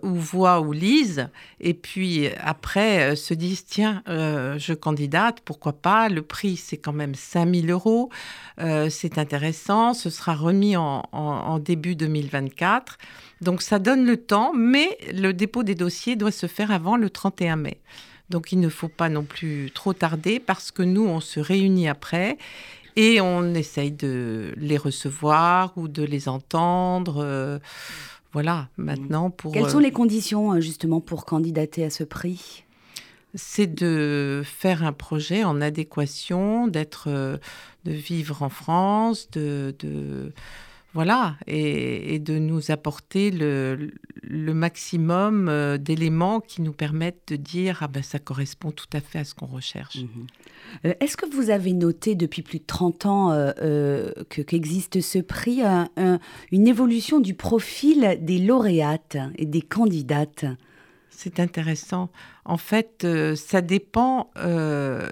ou 0.04 0.16
voient 0.16 0.62
ou 0.62 0.72
lisent 0.72 1.30
et 1.60 1.74
puis 1.74 2.28
après 2.40 3.16
se 3.16 3.34
disent 3.34 3.66
tiens, 3.66 4.04
je 4.08 4.74
candidate, 4.74 5.42
pourquoi 5.46 5.74
pas 5.74 6.10
Le 6.10 6.22
prix, 6.22 6.58
c'est 6.58 6.78
quand 6.78 6.94
même 6.94 7.16
5000 7.16 7.70
euros. 7.72 8.10
c'est 8.58 9.18
intéressant. 9.18 9.94
Ce 9.94 10.10
sera 10.10 10.34
remis 10.36 10.76
en, 10.76 11.04
en 11.12 11.60
début 11.60 11.96
2024. 11.96 12.98
Donc 13.42 13.62
ça 13.62 13.80
donne 13.80 14.06
le 14.06 14.18
temps, 14.18 14.54
mais 14.54 14.98
le 15.12 15.34
dépôt 15.34 15.64
des 15.64 15.76
dossiers 15.76 16.16
doit 16.16 16.32
se 16.32 16.48
faire 16.48 16.72
avant 16.72 16.96
le 16.96 17.10
31 17.10 17.56
mai. 17.56 17.78
Donc 18.30 18.52
il 18.52 18.60
ne 18.60 18.70
faut 18.70 18.88
pas 18.88 19.10
non 19.10 19.24
plus 19.24 19.72
trop 19.74 19.94
tarder 19.94 20.40
parce 20.40 20.72
que 20.72 20.84
nous, 20.84 21.06
on 21.06 21.20
se 21.20 21.40
réunit 21.40 21.90
après 21.90 22.38
et 22.96 23.20
on 23.20 23.54
essaye 23.54 23.92
de 23.92 24.54
les 24.58 24.78
recevoir 24.78 25.74
ou 25.76 25.88
de 25.88 26.04
les 26.04 26.30
entendre. 26.30 27.60
Euh, 28.32 28.34
voilà, 28.34 28.70
maintenant 28.78 29.30
pour... 29.30 29.52
Quelles 29.52 29.70
sont 29.70 29.80
euh, 29.80 29.82
les 29.82 29.92
conditions 29.92 30.54
euh, 30.54 30.60
justement 30.60 31.02
pour 31.02 31.26
candidater 31.26 31.84
à 31.84 31.90
ce 31.90 32.04
prix? 32.04 32.66
C'est 33.34 33.68
de 33.68 34.42
faire 34.44 34.84
un 34.84 34.94
projet 34.94 35.44
en 35.44 35.62
adéquation, 35.62 36.68
d'être, 36.68 37.10
de 37.86 37.92
vivre 37.92 38.44
en 38.44 38.50
France, 38.50 39.30
de, 39.32 39.74
de 39.80 40.34
voilà, 40.94 41.38
et, 41.48 42.20
de 42.20 42.38
nous 42.38 42.70
apporter 42.70 43.32
le, 43.32 43.92
maximum 44.54 45.48
euh, 45.48 45.78
d'éléments 45.78 46.42
qui 46.42 46.62
nous 46.62 46.74
permettent 46.74 47.30
de 47.30 47.36
dire 47.38 47.80
ah 47.82 47.88
ben 47.88 48.04
ça 48.04 48.20
correspond 48.20 48.72
tout 48.72 48.90
à 48.94 49.00
fait 49.00 49.20
à 49.20 49.24
ce 49.24 49.34
qu'on 49.34 49.46
recherche. 49.46 49.98
Mhm. 49.98 50.28
Euh, 50.86 50.94
est-ce 51.00 51.16
que 51.16 51.26
vous 51.26 51.50
avez 51.50 51.74
noté 51.74 52.16
depuis 52.16 52.42
plus 52.42 52.60
de 52.60 52.66
30 52.66 53.06
ans 53.06 53.32
euh, 53.32 54.12
qu'existe 54.30 55.02
ce 55.02 55.20
prix, 55.20 55.62
une 56.52 56.68
évolution 56.68 57.20
du 57.20 57.34
profil 57.34 58.18
des 58.22 58.40
lauréates 58.40 59.18
et 59.38 59.46
des 59.46 59.62
candidates? 59.62 60.46
C'est 61.10 61.40
intéressant. 61.40 62.10
En 62.46 62.58
fait, 62.58 63.06
ça 63.36 63.62
dépend 63.62 64.32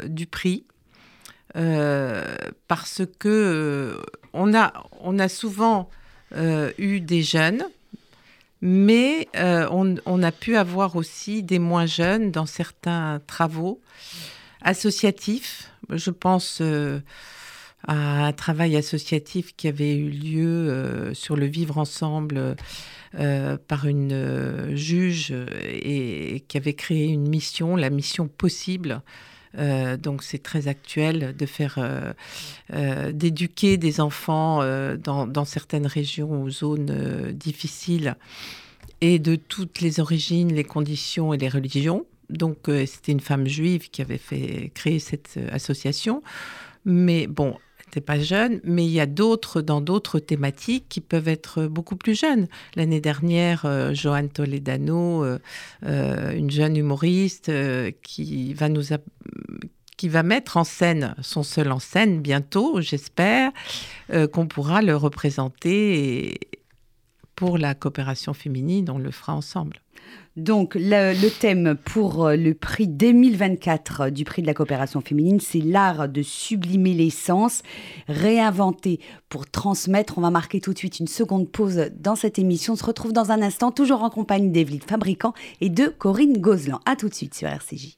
du 0.07 0.27
prix. 0.27 0.65
Parce 1.53 3.01
que 3.19 4.01
on 4.33 4.53
a, 4.53 4.73
on 5.01 5.19
a 5.19 5.29
souvent 5.29 5.89
euh, 6.35 6.71
eu 6.77 6.99
des 6.99 7.23
jeunes, 7.23 7.63
mais 8.61 9.27
euh, 9.35 9.67
on, 9.71 10.23
a 10.23 10.31
pu 10.31 10.57
avoir 10.57 10.95
aussi 10.95 11.41
des 11.41 11.57
moins 11.57 11.87
jeunes 11.87 12.31
dans 12.31 12.45
certains 12.45 13.19
travaux 13.25 13.81
associatifs. 14.61 15.71
Je 15.89 16.11
pense 16.11 16.59
euh, 16.61 16.99
à 17.87 18.27
un 18.27 18.33
travail 18.33 18.75
associatif 18.75 19.55
qui 19.55 19.67
avait 19.67 19.95
eu 19.95 20.09
lieu 20.09 21.11
sur 21.13 21.35
le 21.35 21.45
vivre 21.45 21.77
ensemble 21.77 22.55
par 23.67 23.87
une 23.87 24.75
juge 24.75 25.33
et 25.63 26.43
qui 26.47 26.57
avait 26.57 26.73
créé 26.73 27.07
une 27.07 27.27
mission, 27.27 27.75
la 27.75 27.89
mission 27.89 28.27
possible, 28.27 29.01
euh, 29.57 29.97
donc 29.97 30.23
c'est 30.23 30.41
très 30.43 30.67
actuel 30.67 31.35
de 31.35 31.45
faire, 31.45 31.75
euh, 31.77 32.13
euh, 32.73 33.11
d'éduquer 33.11 33.77
des 33.77 33.99
enfants 33.99 34.59
dans, 34.97 35.45
certaines 35.45 35.87
régions 35.87 36.41
ou 36.41 36.49
zones 36.49 37.31
difficiles 37.33 38.15
et 39.01 39.17
de 39.19 39.35
toutes 39.35 39.81
les 39.81 39.99
origines, 39.99 40.53
les 40.53 40.63
conditions 40.63 41.33
et 41.33 41.37
les 41.37 41.49
religions. 41.49 42.05
Donc 42.29 42.69
c'était 42.85 43.11
une 43.11 43.21
femme 43.21 43.47
juive 43.47 43.89
qui 43.89 44.01
avait 44.01 44.19
fait 44.19 44.71
créer 44.75 44.99
cette 44.99 45.39
association. 45.51 46.21
Mais 46.85 47.25
bon, 47.25 47.57
n'était 47.89 48.01
pas 48.01 48.19
jeune, 48.19 48.61
mais 48.63 48.85
il 48.85 48.91
y 48.91 48.99
a 48.99 49.05
d'autres 49.05 49.61
dans 49.61 49.81
d'autres 49.81 50.19
thématiques 50.19 50.85
qui 50.89 51.01
peuvent 51.01 51.27
être 51.27 51.65
beaucoup 51.65 51.95
plus 51.95 52.17
jeunes. 52.17 52.47
L'année 52.75 53.01
dernière, 53.01 53.63
euh, 53.65 53.93
Joanne 53.93 54.29
Toledano, 54.29 55.23
euh, 55.23 55.39
euh, 55.85 56.31
une 56.31 56.51
jeune 56.51 56.77
humoriste 56.77 57.51
qui 58.01 58.53
va 58.53 58.67
qui 59.97 60.07
va 60.07 60.23
mettre 60.23 60.55
en 60.55 60.63
scène 60.63 61.13
son 61.21 61.43
seul 61.43 61.71
en 61.71 61.79
scène 61.79 62.21
bientôt, 62.21 62.79
j'espère, 62.79 63.51
qu'on 64.31 64.47
pourra 64.47 64.81
le 64.81 64.95
représenter 64.95 66.39
pour 67.35 67.57
la 67.57 67.75
coopération 67.75 68.33
féminine, 68.33 68.89
on 68.89 68.97
le 68.97 69.11
fera 69.11 69.33
ensemble. 69.35 69.81
Donc, 70.39 70.75
le, 70.75 71.29
thème 71.29 71.75
pour 71.75 72.25
euh, 72.25 72.35
le 72.35 72.53
prix 72.53 72.87
2024 72.87 74.09
du 74.09 74.23
prix 74.23 74.41
de 74.41 74.47
la 74.47 74.53
coopération 74.53 75.01
féminine, 75.01 75.39
c'est 75.41 75.59
l'art 75.59 76.07
de 76.07 76.21
sublimer 76.21 76.93
l'essence, 76.93 77.61
réinventer 78.07 78.99
pour 79.27 79.49
transmettre. 79.49 80.17
On 80.17 80.21
va 80.21 80.31
marquer 80.31 80.61
tout 80.61 80.73
de 80.73 80.77
suite 80.77 80.99
une 80.99 81.07
seconde 81.07 81.49
pause 81.49 81.91
dans 81.99 82.15
cette 82.15 82.39
émission. 82.39 82.73
On 82.73 82.77
se 82.77 82.85
retrouve 82.85 83.11
dans 83.11 83.31
un 83.31 83.41
instant, 83.41 83.71
toujours 83.71 84.03
en 84.03 84.09
compagnie 84.09 84.49
d'Evelyne 84.49 84.81
Fabricant 84.81 85.33
et 85.59 85.69
de 85.69 85.87
Corinne 85.87 86.37
Gozlan. 86.37 86.79
A 86.85 86.95
tout 86.95 87.09
de 87.09 87.13
suite 87.13 87.33
sur 87.33 87.49
RCJ. 87.49 87.97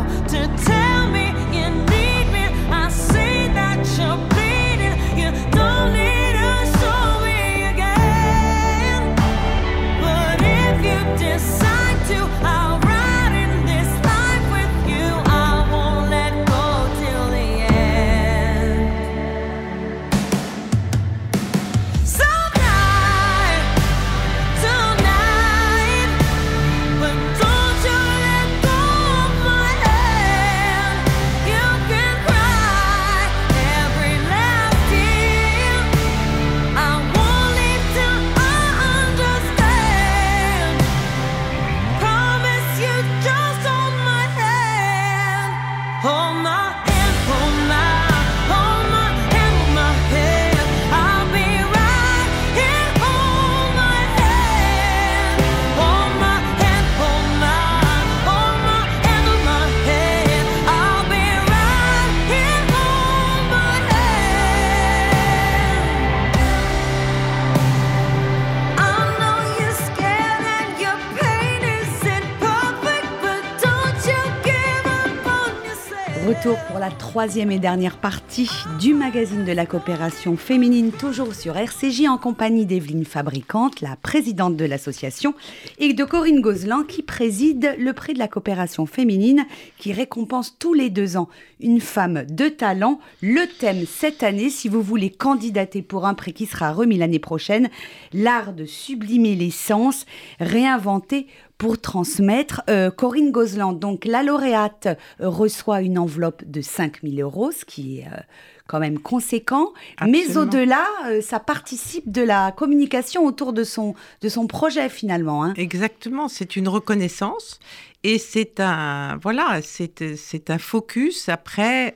troisième 77.21 77.51
et 77.51 77.59
dernière 77.59 77.97
partie 77.97 78.49
du 78.79 78.95
magazine 78.95 79.45
de 79.45 79.51
la 79.51 79.67
coopération 79.67 80.37
féminine, 80.37 80.91
toujours 80.91 81.35
sur 81.35 81.55
RCJ, 81.55 82.07
en 82.07 82.17
compagnie 82.17 82.65
d'Evelyne 82.65 83.05
Fabricante, 83.05 83.79
la 83.81 83.95
présidente 83.95 84.57
de 84.57 84.65
l'association, 84.65 85.35
et 85.77 85.93
de 85.93 86.03
Corinne 86.03 86.41
Gozlan, 86.41 86.81
qui 86.81 87.03
préside 87.03 87.75
le 87.77 87.93
prix 87.93 88.13
de 88.13 88.17
la 88.17 88.27
coopération 88.27 88.87
féminine, 88.87 89.45
qui 89.77 89.93
récompense 89.93 90.57
tous 90.57 90.73
les 90.73 90.89
deux 90.89 91.15
ans 91.15 91.29
une 91.59 91.79
femme 91.79 92.23
de 92.27 92.47
talent. 92.47 92.99
Le 93.21 93.45
thème 93.59 93.85
cette 93.85 94.23
année, 94.23 94.49
si 94.49 94.67
vous 94.67 94.81
voulez 94.81 95.11
candidater 95.11 95.83
pour 95.83 96.07
un 96.07 96.15
prix 96.15 96.33
qui 96.33 96.47
sera 96.47 96.73
remis 96.73 96.97
l'année 96.97 97.19
prochaine, 97.19 97.69
l'art 98.13 98.51
de 98.51 98.65
sublimer 98.65 99.35
les 99.35 99.51
sens, 99.51 100.07
réinventer 100.39 101.27
pour 101.61 101.79
transmettre. 101.79 102.63
Euh, 102.71 102.89
Corinne 102.89 103.29
Gozlan, 103.29 103.73
donc 103.73 104.05
la 104.05 104.23
lauréate, 104.23 104.87
euh, 105.21 105.29
reçoit 105.29 105.83
une 105.83 105.99
enveloppe 105.99 106.43
de 106.43 106.59
5000 106.59 107.21
euros, 107.21 107.51
ce 107.51 107.65
qui 107.65 107.99
est 107.99 108.07
euh, 108.07 108.17
quand 108.65 108.79
même 108.79 108.97
conséquent. 108.97 109.71
Mais 110.07 110.37
au-delà, 110.37 110.83
ça 111.21 111.39
participe 111.39 112.11
de 112.11 112.23
la 112.23 112.51
communication 112.51 113.25
autour 113.27 113.53
de 113.53 113.63
son, 113.63 113.93
de 114.21 114.29
son 114.29 114.47
projet 114.47 114.89
finalement. 114.89 115.43
Hein. 115.43 115.53
Exactement, 115.55 116.29
c'est 116.29 116.55
une 116.55 116.67
reconnaissance. 116.67 117.59
Et 118.03 118.17
c'est 118.17 118.59
un 118.59 119.17
voilà, 119.21 119.61
c'est 119.61 120.49
un 120.49 120.57
focus 120.57 121.29
après 121.29 121.95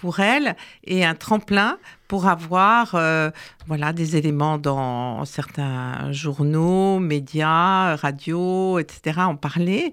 pour 0.00 0.20
elle 0.20 0.56
et 0.84 1.04
un 1.04 1.14
tremplin 1.14 1.78
pour 2.08 2.26
avoir 2.26 2.94
euh, 2.94 3.30
voilà, 3.68 3.92
des 3.92 4.16
éléments 4.16 4.56
dans 4.56 5.24
certains 5.26 6.10
journaux, 6.10 6.98
médias, 6.98 7.96
radio, 7.96 8.78
etc., 8.78 9.20
en 9.20 9.36
parler, 9.36 9.92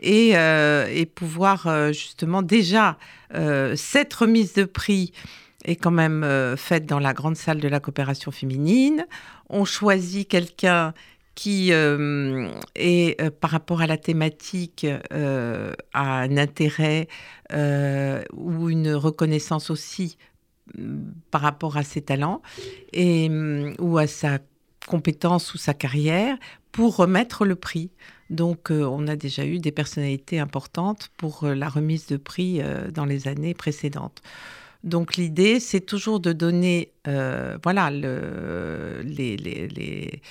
et, 0.00 0.30
euh, 0.38 0.86
et 0.90 1.04
pouvoir 1.04 1.66
euh, 1.66 1.92
justement 1.92 2.42
déjà 2.42 2.96
cette 3.74 4.14
remise 4.14 4.54
de 4.54 4.64
prix 4.64 5.12
est 5.66 5.76
quand 5.76 5.90
même 5.90 6.24
faite 6.56 6.86
dans 6.86 6.98
la 6.98 7.12
grande 7.12 7.36
salle 7.36 7.60
de 7.60 7.68
la 7.68 7.78
coopération 7.78 8.30
féminine. 8.30 9.04
On 9.50 9.66
choisit 9.66 10.26
quelqu'un 10.26 10.94
qui 11.38 11.70
est, 11.70 13.30
par 13.40 13.50
rapport 13.50 13.80
à 13.80 13.86
la 13.86 13.96
thématique, 13.96 14.84
a 15.12 16.22
un 16.22 16.36
intérêt 16.36 17.06
ou 17.52 18.68
une 18.68 18.92
reconnaissance 18.92 19.70
aussi 19.70 20.18
par 21.30 21.40
rapport 21.40 21.76
à 21.76 21.82
ses 21.82 22.02
talents 22.02 22.42
et, 22.92 23.28
mm, 23.28 23.74
ou 23.78 23.98
à 23.98 24.06
sa 24.06 24.38
compétence 24.86 25.54
ou 25.54 25.58
sa 25.58 25.74
carrière 25.74 26.36
pour 26.72 26.96
remettre 26.96 27.44
le 27.44 27.54
prix. 27.54 27.90
Donc, 28.30 28.70
euh, 28.70 28.84
on 28.84 29.06
a 29.06 29.16
déjà 29.16 29.44
eu 29.46 29.58
des 29.58 29.72
personnalités 29.72 30.38
importantes 30.38 31.10
pour 31.16 31.44
euh, 31.44 31.54
la 31.54 31.68
remise 31.68 32.06
de 32.06 32.16
prix 32.16 32.60
euh, 32.60 32.90
dans 32.90 33.04
les 33.04 33.28
années 33.28 33.54
précédentes. 33.54 34.22
Donc, 34.84 35.16
l'idée, 35.16 35.60
c'est 35.60 35.80
toujours 35.80 36.20
de 36.20 36.32
donner, 36.32 36.92
voilà, 37.64 37.90
le, 37.90 39.02
les, 39.02 39.36
les, 39.36 39.66
les 39.66 40.22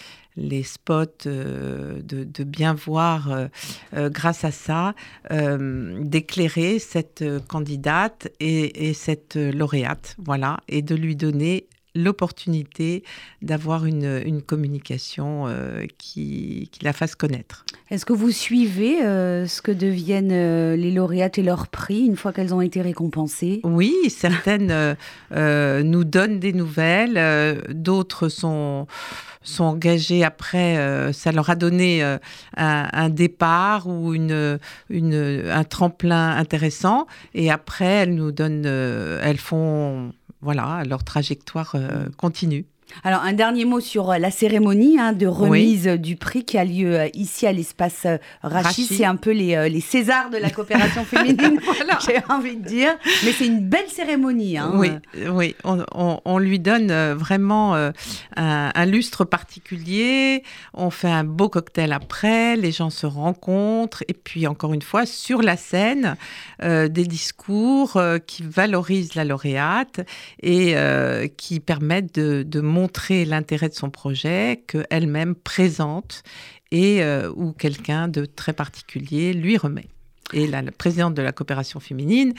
spots, 0.63 1.25
euh, 1.25 2.01
de, 2.01 2.43
bien 2.43 2.73
voir 2.73 3.31
euh, 3.31 3.47
euh, 3.95 4.09
grâce 4.09 4.43
à 4.43 4.51
ça, 4.51 4.93
d'éclairer 5.29 6.79
cette 6.79 7.23
candidate 7.47 8.29
et, 8.39 8.93
cette 8.93 9.35
lauréate, 9.35 10.15
voilà, 10.23 10.59
et 10.67 10.81
de 10.81 10.95
lui 10.95 11.15
donner 11.15 11.67
l'opportunité 11.97 13.03
d'avoir 13.41 13.85
une, 13.85 14.41
communication 14.41 15.45
qui, 15.97 16.69
la 16.81 16.93
fasse 16.93 17.15
connaître. 17.15 17.65
Est-ce 17.89 18.05
que 18.05 18.13
vous 18.13 18.31
suivez 18.31 18.99
ce 18.99 19.61
que 19.61 19.71
deviennent 19.71 20.75
les 20.75 20.91
lauréates 20.91 21.37
et 21.37 21.43
leurs 21.43 21.67
prix 21.67 22.05
une 22.05 22.15
fois 22.15 22.33
qu'elles 22.33 22.53
ont 22.53 22.61
été 22.61 22.81
récompensées? 22.81 23.61
Oui, 23.63 23.93
certaines 24.09 24.95
nous 25.31 26.03
donnent 26.03 26.39
des 26.39 26.53
nouvelles, 26.53 27.63
d'autres 27.73 28.29
sont 28.29 28.87
sont 29.47 29.63
engagés 29.63 30.23
après, 30.23 30.77
euh, 30.77 31.13
ça 31.13 31.31
leur 31.31 31.49
a 31.49 31.55
donné 31.55 32.03
euh, 32.03 32.17
un, 32.55 33.09
départ 33.09 33.87
ou 33.87 34.13
une, 34.13 34.59
une, 34.89 35.43
un 35.49 35.63
tremplin 35.63 36.35
intéressant. 36.37 37.07
Et 37.33 37.49
après, 37.49 37.85
elles 37.85 38.15
nous 38.15 38.31
donnent, 38.31 38.65
euh, 38.65 39.21
elles 39.23 39.37
font, 39.37 40.11
voilà, 40.41 40.83
leur 40.85 41.03
trajectoire 41.03 41.75
continue. 42.17 42.65
Alors, 43.03 43.21
un 43.21 43.33
dernier 43.33 43.65
mot 43.65 43.79
sur 43.79 44.11
euh, 44.11 44.17
la 44.17 44.31
cérémonie 44.31 44.99
hein, 44.99 45.13
de 45.13 45.27
remise 45.27 45.87
du 45.87 46.15
prix 46.15 46.43
qui 46.43 46.57
a 46.57 46.65
lieu 46.65 46.99
euh, 46.99 47.07
ici 47.13 47.45
à 47.45 47.51
l'espace 47.51 48.05
euh, 48.05 48.17
Rachid. 48.41 48.87
C'est 48.87 49.05
un 49.05 49.15
peu 49.15 49.31
les, 49.31 49.69
les, 49.69 49.81
Césars 49.81 50.29
de 50.29 50.37
la 50.37 50.49
coopération 50.49 51.03
féminine, 51.05 51.59
j'ai 52.05 52.17
envie 52.29 52.55
de 52.57 52.67
dire. 52.67 52.95
Mais 53.23 53.31
c'est 53.31 53.45
une 53.45 53.61
belle 53.61 53.87
cérémonie. 53.87 54.57
Hein. 54.57 54.71
Oui, 54.75 54.91
oui. 55.29 55.55
On, 55.63 56.37
lui 56.39 56.59
donne 56.59 56.91
vraiment 57.13 57.75
un, 58.35 58.85
lustre 58.85 59.25
particulier. 59.25 60.43
On 60.73 60.89
fait 60.89 61.09
un 61.09 61.23
beau 61.23 61.49
cocktail 61.49 61.93
après. 61.93 62.55
Les 62.55 62.71
gens 62.71 62.89
se 62.89 63.05
rencontrent. 63.05 64.03
Et 64.07 64.13
puis, 64.13 64.47
encore 64.47 64.73
une 64.73 64.81
fois, 64.81 65.05
sur 65.05 65.41
la 65.41 65.57
scène, 65.57 66.15
des 66.61 66.89
discours 66.89 67.99
qui 68.25 68.43
valorisent 68.43 69.15
la 69.15 69.23
lauréate 69.23 70.01
et 70.41 70.75
qui 71.37 71.59
permettent 71.59 72.15
de, 72.15 72.43
de 72.43 72.61
montrer 72.77 73.25
l'intérêt 73.25 73.69
de 73.69 73.73
son 73.73 73.89
projet 73.89 74.63
qu'elle-même 74.67 75.33
présente 75.33 76.21
et 76.71 77.01
euh, 77.01 77.31
où 77.35 77.51
quelqu'un 77.53 78.07
de 78.07 78.25
très 78.25 78.53
particulier 78.53 79.33
lui 79.33 79.57
remet. 79.57 79.87
Et 80.33 80.45
la, 80.45 80.61
présidente 80.71 81.15
de 81.15 81.23
la 81.23 81.31
coopération 81.31 81.79
féminine, 81.79 82.33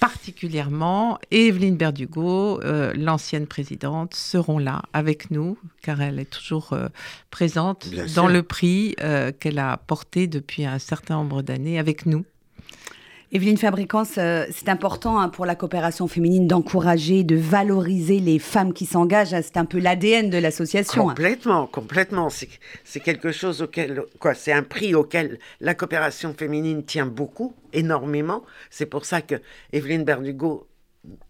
particulièrement, 0.00 1.18
Evelyne 1.30 1.76
Berdugo, 1.76 2.60
euh, 2.62 2.92
l'ancienne 2.96 3.46
présidente, 3.46 4.14
seront 4.14 4.58
là 4.58 4.82
avec 4.92 5.30
nous, 5.30 5.58
car 5.82 6.00
elle 6.00 6.18
est 6.18 6.30
toujours 6.30 6.72
euh, 6.72 6.88
présente 7.30 7.88
dans 8.16 8.26
le 8.26 8.42
prix 8.42 8.96
qu'elle 9.38 9.58
a 9.58 9.76
porté 9.76 10.26
depuis 10.26 10.64
un 10.64 10.78
certain 10.78 11.16
nombre 11.16 11.42
d'années 11.42 11.78
avec 11.78 12.06
nous. 12.06 12.24
Evelyne 13.30 13.58
Fabricant, 13.58 14.04
c'est 14.04 14.68
important 14.68 15.20
hein, 15.20 15.28
pour 15.28 15.44
la 15.44 15.54
coopération 15.54 16.08
féminine 16.08 16.46
d'encourager, 16.46 17.24
de 17.24 17.36
valoriser 17.36 18.20
les 18.20 18.38
femmes 18.38 18.72
qui 18.72 18.86
s'engagent. 18.86 19.38
C'est 19.42 19.58
un 19.58 19.66
peu 19.66 19.78
l'ADN 19.78 20.30
de 20.30 20.38
l'association. 20.38 21.10
Hein. 21.10 21.14
Complètement, 21.14 21.66
complètement. 21.66 22.28
C'est 22.30 23.00
quelque 23.00 23.30
chose 23.30 23.60
auquel, 23.60 24.02
quoi, 24.18 24.32
c'est 24.32 24.52
un 24.52 24.62
prix 24.62 24.94
auquel 24.94 25.38
la 25.60 25.74
coopération 25.74 26.32
féminine 26.32 26.84
tient 26.84 27.04
beaucoup, 27.04 27.54
énormément. 27.74 28.44
C'est 28.70 28.86
pour 28.86 29.04
ça 29.04 29.20
que 29.20 29.34
Evelyne 29.72 30.04
Berdugo 30.04 30.66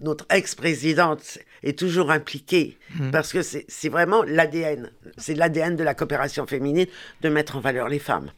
notre 0.00 0.26
ex-présidente 0.30 1.38
est 1.62 1.78
toujours 1.78 2.10
impliquée 2.10 2.78
mmh. 2.98 3.10
parce 3.10 3.32
que 3.32 3.42
c'est 3.42 3.88
vraiment 3.88 4.22
l'ADN, 4.22 4.90
c'est 5.16 5.34
l'ADN 5.34 5.76
de 5.76 5.84
la 5.84 5.94
coopération 5.94 6.46
féminine 6.46 6.86
de 7.20 7.28
mettre 7.28 7.56
en 7.56 7.60
valeur 7.60 7.88
les 7.88 7.98
femmes. 7.98 8.30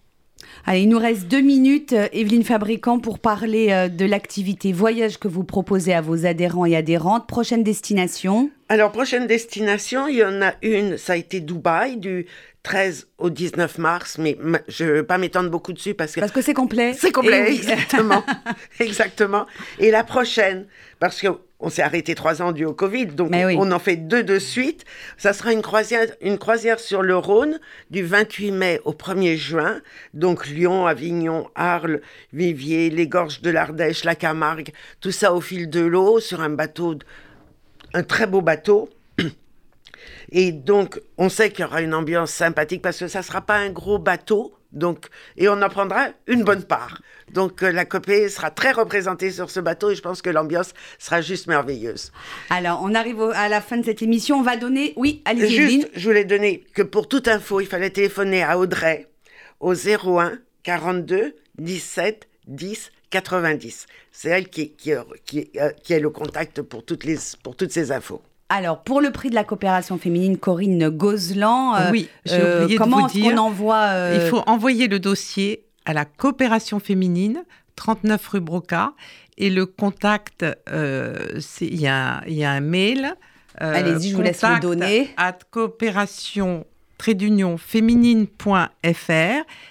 Allez, 0.67 0.83
il 0.83 0.89
nous 0.89 0.99
reste 0.99 1.27
deux 1.27 1.41
minutes, 1.41 1.93
euh, 1.93 2.09
Evelyne 2.13 2.45
Fabricant, 2.45 2.99
pour 2.99 3.19
parler 3.19 3.69
euh, 3.71 3.89
de 3.89 4.05
l'activité 4.05 4.73
voyage 4.73 5.19
que 5.19 5.29
vous 5.29 5.45
proposez 5.45 5.95
à 5.95 6.01
vos 6.01 6.27
adhérents 6.27 6.67
et 6.67 6.77
adhérentes. 6.77 7.27
Prochaine 7.27 7.63
destination 7.63 8.51
Alors, 8.69 8.93
prochaine 8.93 9.27
destination, 9.27 10.07
il 10.07 10.17
y 10.17 10.25
en 10.25 10.43
a 10.43 10.55
une, 10.63 10.99
ça 10.99 11.15
a 11.15 11.17
été 11.17 11.41
Dubaï, 11.41 11.97
du 11.97 12.27
13 12.63 13.09
au 13.19 13.31
19 13.31 13.79
mars, 13.79 14.19
mais 14.19 14.37
je 14.69 14.85
ne 14.85 14.91
veux 14.91 15.07
pas 15.07 15.19
m'étendre 15.19 15.51
beaucoup 15.51 15.73
dessus 15.73 15.95
parce 15.95 16.15
que... 16.15 16.21
Parce 16.21 16.33
que 16.33 16.43
c'est 16.43 16.55
complet. 16.55 16.93
C'est 16.93 17.13
complet, 17.13 17.47
eh 17.49 17.55
exactement. 17.55 18.23
exactement. 18.81 19.47
Et 19.79 19.91
la 19.91 20.05
prochaine, 20.05 20.67
parce 20.99 21.21
que 21.21 21.29
on 21.61 21.69
s'est 21.69 21.83
arrêté 21.83 22.15
trois 22.15 22.43
ans 22.43 22.53
dû 22.53 22.65
au 22.65 22.73
Covid, 22.73 23.07
donc 23.07 23.33
on 23.33 23.71
en 23.71 23.79
fait 23.79 23.97
deux 23.97 24.25
de 24.25 24.39
suite. 24.39 24.85
Ça 25.17 25.33
sera 25.33 25.53
une 25.53 25.63
croisière, 25.63 26.07
une 26.21 26.39
croisière 26.39 26.81
sur 26.81 27.03
le 27.03 27.17
Rhône 27.17 27.61
du 27.91 28.03
28 28.03 28.51
mai 28.51 28.81
au 28.85 28.93
1er 28.93 29.37
juin. 29.37 29.81
Donc 30.15 30.47
Lyon, 30.47 30.87
Avignon, 30.87 31.49
Arles, 31.55 32.01
Viviers, 32.33 32.91
les 32.91 33.07
gorges 33.07 33.43
de 33.43 33.51
l'Ardèche, 33.51 34.05
la 34.05 34.15
Camargue, 34.15 34.73
tout 35.01 35.13
ça 35.13 35.35
au 35.35 35.41
fil 35.41 35.69
de 35.69 35.81
l'eau 35.81 36.21
sur 36.21 36.41
un 36.41 36.51
bateau, 36.51 36.97
un 37.95 38.03
très 38.03 38.27
beau 38.27 38.41
bateau. 38.41 38.89
Et 40.33 40.53
donc, 40.53 41.01
on 41.19 41.29
sait 41.29 41.51
qu'il 41.51 41.65
y 41.65 41.69
aura 41.69 41.83
une 41.83 41.95
ambiance 41.95 42.31
sympathique 42.31 42.83
parce 42.83 42.99
que 42.99 43.09
ça 43.09 43.19
ne 43.19 43.25
sera 43.25 43.41
pas 43.41 43.57
un 43.57 43.71
gros 43.71 43.99
bateau. 43.99 44.55
Donc, 44.73 45.07
et 45.37 45.49
on 45.49 45.61
en 45.63 45.69
prendra 45.69 46.09
une 46.27 46.45
bonne 46.45 46.63
part. 46.63 47.03
Donc, 47.33 47.63
euh, 47.63 47.73
la 47.73 47.85
copée 47.85 48.29
sera 48.29 48.51
très 48.51 48.73
représentée 48.73 49.31
sur 49.31 49.51
ce 49.51 49.61
bateau 49.61 49.91
et 49.91 49.95
je 49.95 50.03
pense 50.03 50.23
que 50.23 50.31
l'ambiance 50.31 50.73
sera 50.99 51.21
juste 51.21 51.47
merveilleuse. 51.47 52.13
Alors, 52.51 52.81
on 52.83 52.95
arrive 52.95 53.21
à 53.35 53.49
la 53.49 53.61
fin 53.61 53.77
de 53.77 53.85
cette 53.85 54.03
émission. 54.03 54.39
On 54.39 54.43
va 54.43 54.57
donner. 54.57 54.93
Oui, 54.97 55.23
allez-y. 55.25 55.51
Juste, 55.51 55.91
je 55.95 56.09
voulais 56.09 56.25
donner 56.25 56.65
que 56.75 56.83
pour 56.83 57.09
toute 57.09 57.29
info, 57.29 57.61
il 57.61 57.67
fallait 57.67 57.91
téléphoner 57.91 58.43
à 58.43 58.59
Audrey 58.59 59.09
au 59.59 59.75
01 59.75 60.39
42 60.63 61.35
17 61.59 62.29
10 62.47 62.93
90. 63.11 63.87
C'est 64.13 64.29
elle 64.29 64.49
qui, 64.49 64.71
qui, 64.73 64.93
qui, 65.25 65.51
euh, 65.57 65.71
qui, 65.83 65.93
est 65.93 66.01
le 66.01 66.11
contact 66.11 66.63
pour 66.63 66.85
toutes, 66.85 67.05
les, 67.05 67.17
pour 67.43 67.57
toutes 67.57 67.73
ces 67.73 67.93
infos. 67.93 68.23
Alors, 68.51 68.83
pour 68.83 69.01
le 69.01 69.11
prix 69.11 69.31
de 69.31 69.35
la 69.35 69.45
coopération 69.45 69.97
féminine, 69.97 70.37
Corinne 70.37 70.91
Gozlan, 70.91 71.77
euh, 71.77 71.91
oui, 71.91 72.09
euh, 72.31 72.69
comment 72.77 73.07
est-ce 73.07 73.23
qu'on 73.23 73.39
envoie 73.39 74.13
Il 74.15 74.21
faut 74.29 74.43
envoyer 74.47 74.89
le 74.89 74.99
dossier 74.99 75.65
à 75.87 75.95
la 75.95 76.05
coopération 76.05 76.81
féminine 76.81 77.45
39 77.77 78.29
rue 78.29 78.41
Broca. 78.41 78.93
Et 79.39 79.49
le 79.49 79.65
contact, 79.65 80.45
il 80.71 81.81
y, 81.81 81.87
a 81.87 82.23
un 82.27 82.61
mail. 82.61 83.15
Allez-y, 83.57 84.11
je 84.11 84.17
vous 84.17 84.23
laisse 84.23 84.43
le 84.43 84.61
donner. 84.61 85.11
À 85.17 85.33
coopération 85.33 86.67
féminine.fr 87.59 89.11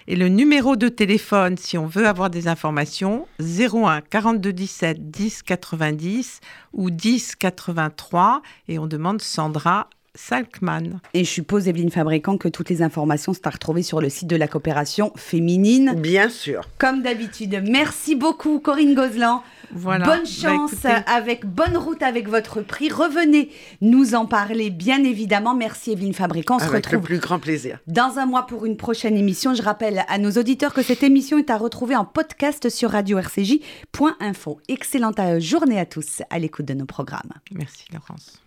et 0.08 0.16
le 0.16 0.30
numéro 0.30 0.76
de 0.76 0.90
téléphone 0.90 1.58
si 1.58 1.78
on 1.78 1.86
veut 1.86 2.08
avoir 2.08 2.30
des 2.30 2.48
informations 2.48 3.28
01 3.40 4.02
42 4.02 4.52
17 4.52 5.12
10 5.12 5.44
90 5.44 6.42
ou 6.74 6.90
10 6.90 7.36
83 7.36 8.42
et 8.68 8.80
on 8.80 8.88
demande 8.88 9.22
Sandra 9.22 9.90
Salkman. 10.16 11.00
Et 11.14 11.24
je 11.24 11.30
suppose, 11.30 11.68
Evelyne 11.68 11.92
Fabricant, 11.92 12.38
que 12.38 12.48
toutes 12.48 12.70
les 12.70 12.82
informations 12.82 13.34
sont 13.34 13.46
à 13.48 13.50
retrouver 13.52 13.84
sur 13.84 14.02
le 14.02 14.10
site 14.10 14.28
de 14.28 14.36
la 14.36 14.48
coopération 14.48 15.12
féminine. 15.16 15.96
Bien 15.98 16.30
sûr. 16.30 16.68
Comme 16.78 17.02
d'habitude. 17.02 17.64
Merci 17.68 18.16
beaucoup, 18.16 18.60
Corinne 18.60 18.96
Gozlan. 18.96 19.44
Voilà. 19.72 20.06
Bonne 20.06 20.24
bah, 20.24 20.30
chance 20.30 20.86
avec 21.06 21.46
bonne 21.46 21.78
route 21.78 22.02
avec 22.02 22.28
votre 22.28 22.62
prix. 22.62 22.90
Revenez 22.90 23.50
nous 23.82 24.16
en 24.16 24.26
parler, 24.26 24.70
bien 24.70 25.04
évidemment. 25.04 25.54
Merci 25.54 25.92
Evelyne 25.92 26.14
Fabricant. 26.14 26.56
On 26.56 26.60
se 26.60 26.66
avec 26.66 26.86
retrouve 26.86 27.02
le 27.02 27.06
plus 27.06 27.20
grand 27.20 27.40
plaisir. 27.40 27.80
Dans 27.88 28.18
un 28.18 28.26
mois 28.26 28.48
pour 28.48 28.66
une 28.66 28.78
prochaine 28.78 29.16
émission. 29.16 29.54
Je 29.54 29.62
rappelle 29.62 30.04
à 30.08 30.18
nos 30.18 30.32
auditeurs 30.32 30.74
que 30.74 30.82
cette 30.82 31.04
émission 31.04 31.38
est 31.38 31.50
à 31.50 31.58
retrouver 31.58 31.96
en 31.96 32.06
podcast 32.06 32.70
sur 32.70 32.92
radio-rcj.info. 32.92 34.60
Excellente 34.68 35.20
euh, 35.20 35.40
journée 35.40 35.80
à 35.80 35.86
tous 35.86 36.24
à 36.30 36.40
l'écoute 36.40 36.66
de 36.66 36.74
nos 36.74 36.86
programmes. 36.86 37.32
Merci 37.52 37.86
Laurence. 37.94 38.42